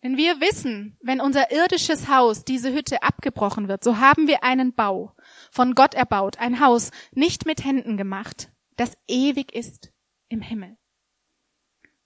wenn 0.03 0.17
wir 0.17 0.41
wissen, 0.41 0.97
wenn 1.01 1.21
unser 1.21 1.51
irdisches 1.51 2.09
Haus, 2.09 2.45
diese 2.45 2.73
Hütte 2.73 3.03
abgebrochen 3.03 3.69
wird, 3.69 3.83
so 3.83 3.99
haben 3.99 4.27
wir 4.29 4.45
einen 4.45 4.75
Bau, 4.75 5.17
von 5.51 5.75
Gott 5.75 5.95
erbaut, 5.95 6.39
ein 6.39 6.61
Haus, 6.61 6.91
nicht 7.13 7.47
mit 7.47 7.65
Händen 7.65 7.97
gemacht, 7.97 8.53
das 8.77 8.97
ewig 9.09 9.55
ist 9.55 9.93
im 10.29 10.41
Himmel. 10.41 10.77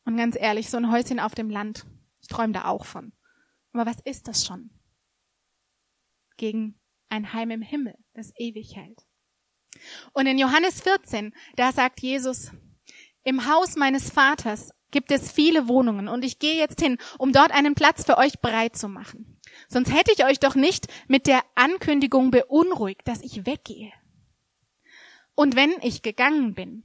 Und 0.05 0.17
ganz 0.17 0.37
ehrlich, 0.39 0.71
so 0.71 0.77
ein 0.77 0.91
Häuschen 0.91 1.21
auf 1.21 1.35
dem 1.35 1.51
Land, 1.51 1.85
ich 2.21 2.29
träume 2.29 2.53
da 2.53 2.65
auch 2.65 2.85
von. 2.85 3.13
Aber 3.73 3.87
was 3.87 4.01
ist 4.05 4.29
das 4.29 4.47
schon? 4.47 4.71
Gegen 6.37 6.81
ein 7.09 7.33
Heim 7.33 7.51
im 7.51 7.63
Himmel, 7.63 7.97
das 8.15 8.33
ewig 8.37 8.77
hält. 8.77 9.07
Und 10.13 10.27
in 10.27 10.39
Johannes 10.39 10.81
14, 10.81 11.35
da 11.57 11.73
sagt 11.73 12.01
Jesus, 12.01 12.53
im 13.25 13.47
Haus 13.47 13.77
meines 13.77 14.11
Vaters 14.11 14.71
gibt 14.91 15.11
es 15.13 15.31
viele 15.31 15.69
Wohnungen 15.69 16.09
und 16.09 16.25
ich 16.25 16.39
gehe 16.39 16.57
jetzt 16.57 16.81
hin, 16.81 16.99
um 17.19 17.33
dort 17.33 17.53
einen 17.53 17.75
Platz 17.75 18.05
für 18.05 18.19
euch 18.19 18.41
bereit 18.41 18.77
zu 18.77 18.89
machen. 18.89 19.39
Sonst 19.69 19.93
hätte 19.93 20.13
ich 20.13 20.25
euch 20.25 20.41
doch 20.41 20.55
nicht 20.55 20.89
mit 21.07 21.27
der 21.27 21.43
Ankündigung 21.55 22.31
beunruhigt, 22.31 23.07
dass 23.07 23.23
ich 23.23 23.47
weggehe. 23.47 23.93
Und 25.35 25.55
wenn 25.55 25.73
ich 25.83 26.03
gegangen 26.03 26.55
bin 26.55 26.83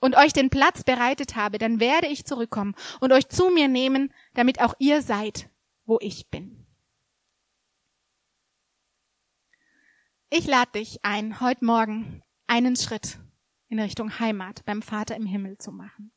und 0.00 0.16
euch 0.16 0.32
den 0.32 0.50
Platz 0.50 0.84
bereitet 0.84 1.36
habe, 1.36 1.58
dann 1.58 1.80
werde 1.80 2.06
ich 2.06 2.24
zurückkommen 2.24 2.74
und 3.00 3.12
euch 3.12 3.28
zu 3.28 3.50
mir 3.50 3.68
nehmen, 3.68 4.12
damit 4.34 4.60
auch 4.60 4.74
ihr 4.78 5.02
seid, 5.02 5.48
wo 5.84 5.98
ich 6.00 6.28
bin. 6.28 6.64
Ich 10.30 10.46
lade 10.46 10.72
dich 10.72 11.04
ein, 11.04 11.40
heute 11.40 11.64
Morgen 11.64 12.22
einen 12.46 12.76
Schritt 12.76 13.18
in 13.72 13.80
Richtung 13.80 14.20
Heimat 14.20 14.64
beim 14.66 14.82
Vater 14.82 15.16
im 15.16 15.24
Himmel 15.24 15.56
zu 15.56 15.72
machen. 15.72 16.12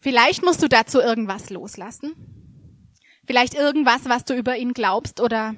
Vielleicht 0.00 0.42
musst 0.42 0.60
du 0.60 0.68
dazu 0.68 1.00
irgendwas 1.00 1.50
loslassen. 1.50 2.12
Vielleicht 3.24 3.54
irgendwas, 3.54 4.06
was 4.06 4.24
du 4.24 4.34
über 4.34 4.56
ihn 4.56 4.72
glaubst 4.72 5.20
oder 5.20 5.54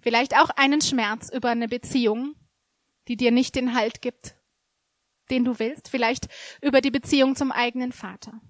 vielleicht 0.00 0.36
auch 0.36 0.48
einen 0.50 0.80
Schmerz 0.80 1.30
über 1.30 1.50
eine 1.50 1.68
Beziehung, 1.68 2.34
die 3.08 3.18
dir 3.18 3.30
nicht 3.30 3.56
den 3.56 3.74
Halt 3.74 4.00
gibt, 4.00 4.36
den 5.30 5.44
du 5.44 5.58
willst. 5.58 5.88
Vielleicht 5.88 6.28
über 6.62 6.80
die 6.80 6.90
Beziehung 6.90 7.36
zum 7.36 7.52
eigenen 7.52 7.92
Vater. 7.92 8.40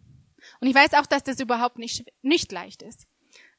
Und 0.61 0.69
ich 0.69 0.75
weiß 0.75 0.95
auch, 0.95 1.07
dass 1.07 1.25
das 1.25 1.41
überhaupt 1.41 1.79
nicht, 1.79 2.05
nicht 2.23 2.53
leicht 2.53 2.83
ist. 2.83 3.09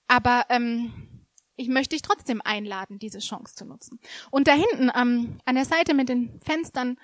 Aber 0.07 0.45
ähm, 0.47 1.12
ich 1.55 1.67
möchte 1.67 1.95
dich 1.95 2.01
trotzdem 2.01 2.41
einladen, 2.43 2.99
diese 2.99 3.19
Chance 3.19 3.55
zu 3.55 3.65
nutzen. 3.65 3.99
Und 4.31 4.47
da 4.47 4.53
hinten 4.53 4.91
ähm, 4.95 5.37
an 5.45 5.55
der 5.55 5.65
Seite 5.65 5.93
mit 5.93 6.09
den 6.09 6.39
Fenstern, 6.41 6.97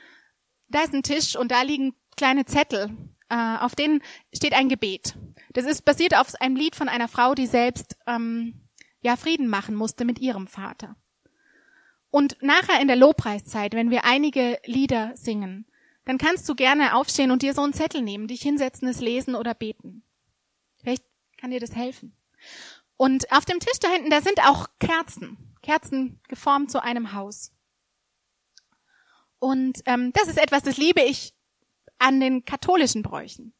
da 0.68 0.84
ist 0.84 0.94
ein 0.94 1.04
Tisch 1.04 1.36
und 1.36 1.52
da 1.52 1.62
liegen 1.62 1.96
kleine 2.16 2.46
Zettel 2.46 2.96
äh, 3.30 3.58
auf 3.60 3.76
denen 3.76 4.02
steht 4.34 4.54
ein 4.54 4.70
Gebet. 4.70 5.16
Das 5.54 5.66
ist 5.66 5.86
basiert 5.86 6.16
auf 6.16 6.34
einem 6.42 6.56
Lied 6.56 6.76
von 6.76 6.90
einer 6.90 7.08
Frau, 7.08 7.36
die 7.36 7.46
selbst 7.46 7.96
ähm, 8.08 8.68
ja 9.02 9.16
Frieden 9.16 9.48
machen 9.48 9.76
musste 9.76 10.04
mit 10.04 10.20
ihrem 10.20 10.48
Vater. 10.48 10.96
Und 12.12 12.38
nachher 12.42 12.82
in 12.82 12.88
der 12.88 12.98
Lobpreiszeit, 12.98 13.74
wenn 13.74 13.92
wir 13.92 14.04
einige 14.04 14.60
Lieder 14.66 15.12
singen, 15.16 15.68
dann 16.06 16.18
kannst 16.18 16.50
du 16.50 16.56
gerne 16.56 16.96
aufstehen 16.96 17.30
und 17.30 17.44
dir 17.44 17.54
so 17.54 17.62
einen 17.62 17.74
Zettel 17.74 18.02
nehmen, 18.02 18.28
dich 18.28 18.42
hinsetzen, 18.42 18.88
es 18.88 19.00
lesen 19.00 19.36
oder 19.36 19.54
beten. 19.54 20.04
Vielleicht 20.78 21.04
kann 21.38 21.52
dir 21.52 21.60
das 21.60 21.76
helfen. 21.76 22.16
Und 23.00 23.32
auf 23.32 23.46
dem 23.46 23.62
Tisch 23.62 23.80
da 23.80 23.88
hinten, 23.88 24.10
da 24.10 24.20
sind 24.20 24.46
auch 24.46 24.68
Kerzen. 24.78 25.38
Kerzen 25.62 26.20
geformt 26.28 26.70
zu 26.70 26.84
einem 26.84 27.14
Haus. 27.14 27.54
Und 29.40 29.82
ähm, 29.86 30.12
das 30.12 30.28
ist 30.28 30.38
etwas, 30.38 30.64
das 30.64 30.76
liebe 30.76 31.02
ich 31.02 31.34
an 31.98 32.20
den 32.20 32.44
katholischen 32.44 33.02
Bräuchen. 33.02 33.54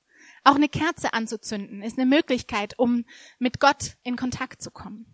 Auch 0.44 0.56
eine 0.56 0.68
Kerze 0.68 1.14
anzuzünden 1.14 1.82
ist 1.82 1.98
eine 1.98 2.06
Möglichkeit, 2.06 2.78
um 2.78 3.06
mit 3.38 3.62
Gott 3.62 3.96
in 4.04 4.18
Kontakt 4.18 4.62
zu 4.62 4.72
kommen. 4.72 5.06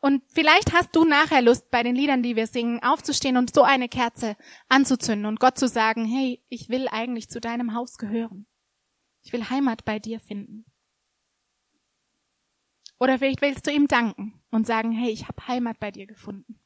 Und 0.00 0.22
vielleicht 0.28 0.74
hast 0.74 0.94
du 0.94 1.06
nachher 1.06 1.40
Lust, 1.40 1.70
bei 1.70 1.82
den 1.82 1.96
Liedern, 1.96 2.22
die 2.22 2.36
wir 2.36 2.48
singen, 2.48 2.82
aufzustehen 2.82 3.38
und 3.38 3.54
so 3.54 3.62
eine 3.62 3.88
Kerze 3.88 4.36
anzuzünden 4.68 5.24
und 5.24 5.40
Gott 5.40 5.58
zu 5.58 5.66
sagen, 5.66 6.04
hey, 6.04 6.42
ich 6.50 6.68
will 6.68 6.88
eigentlich 6.88 7.30
zu 7.30 7.40
deinem 7.40 7.72
Haus 7.72 7.96
gehören. 7.96 8.46
Ich 9.22 9.32
will 9.32 9.48
Heimat 9.48 9.86
bei 9.86 9.98
dir 9.98 10.20
finden. 10.20 10.66
Oder 12.98 13.18
vielleicht 13.18 13.42
willst 13.42 13.66
du 13.66 13.70
ihm 13.70 13.88
danken 13.88 14.40
und 14.50 14.66
sagen, 14.66 14.92
hey, 14.92 15.10
ich 15.10 15.28
habe 15.28 15.46
Heimat 15.46 15.78
bei 15.78 15.90
dir 15.90 16.06
gefunden. 16.06 16.58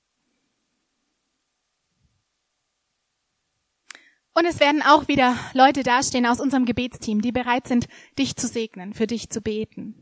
Und 4.33 4.45
es 4.47 4.61
werden 4.61 4.83
auch 4.83 5.09
wieder 5.09 5.37
Leute 5.55 5.83
dastehen 5.83 6.25
aus 6.25 6.41
unserem 6.41 6.65
Gebetsteam, 6.65 7.21
die 7.21 7.33
bereit 7.33 7.67
sind, 7.67 7.89
dich 8.19 8.37
zu 8.37 8.47
segnen, 8.47 8.95
für 8.95 9.09
dich 9.09 9.29
zu 9.29 9.41
beten. 9.41 9.95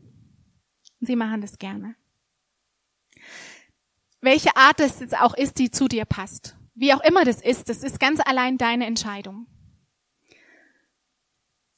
Sie 1.01 1.15
machen 1.15 1.41
das 1.41 1.57
gerne. 1.57 1.95
Welche 4.21 4.55
Art 4.55 4.79
es 4.79 4.99
jetzt 4.99 5.19
auch 5.19 5.33
ist, 5.33 5.57
die 5.57 5.71
zu 5.71 5.87
dir 5.87 6.05
passt. 6.05 6.55
Wie 6.75 6.93
auch 6.93 7.01
immer 7.01 7.25
das 7.25 7.41
ist, 7.41 7.69
das 7.69 7.83
ist 7.83 7.99
ganz 7.99 8.19
allein 8.23 8.57
deine 8.57 8.85
Entscheidung. 8.85 9.47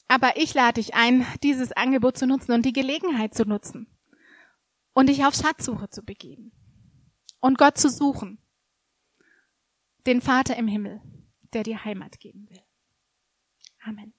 Aber 0.08 0.36
ich 0.36 0.54
lade 0.54 0.82
dich 0.82 0.94
ein, 0.94 1.26
dieses 1.42 1.72
Angebot 1.72 2.18
zu 2.18 2.28
nutzen 2.28 2.52
und 2.52 2.66
die 2.66 2.74
Gelegenheit 2.74 3.34
zu 3.34 3.46
nutzen 3.46 3.88
und 4.94 5.10
dich 5.10 5.26
auf 5.26 5.36
Schatzsuche 5.36 5.90
zu 5.90 6.04
begeben 6.04 6.52
und 7.40 7.58
Gott 7.58 7.78
zu 7.78 7.90
suchen, 7.90 8.40
den 10.06 10.22
Vater 10.22 10.56
im 10.58 10.68
Himmel 10.68 11.02
der 11.54 11.64
dir 11.64 11.84
Heimat 11.84 12.20
geben 12.20 12.50
will. 12.50 12.62
Amen. 13.84 14.14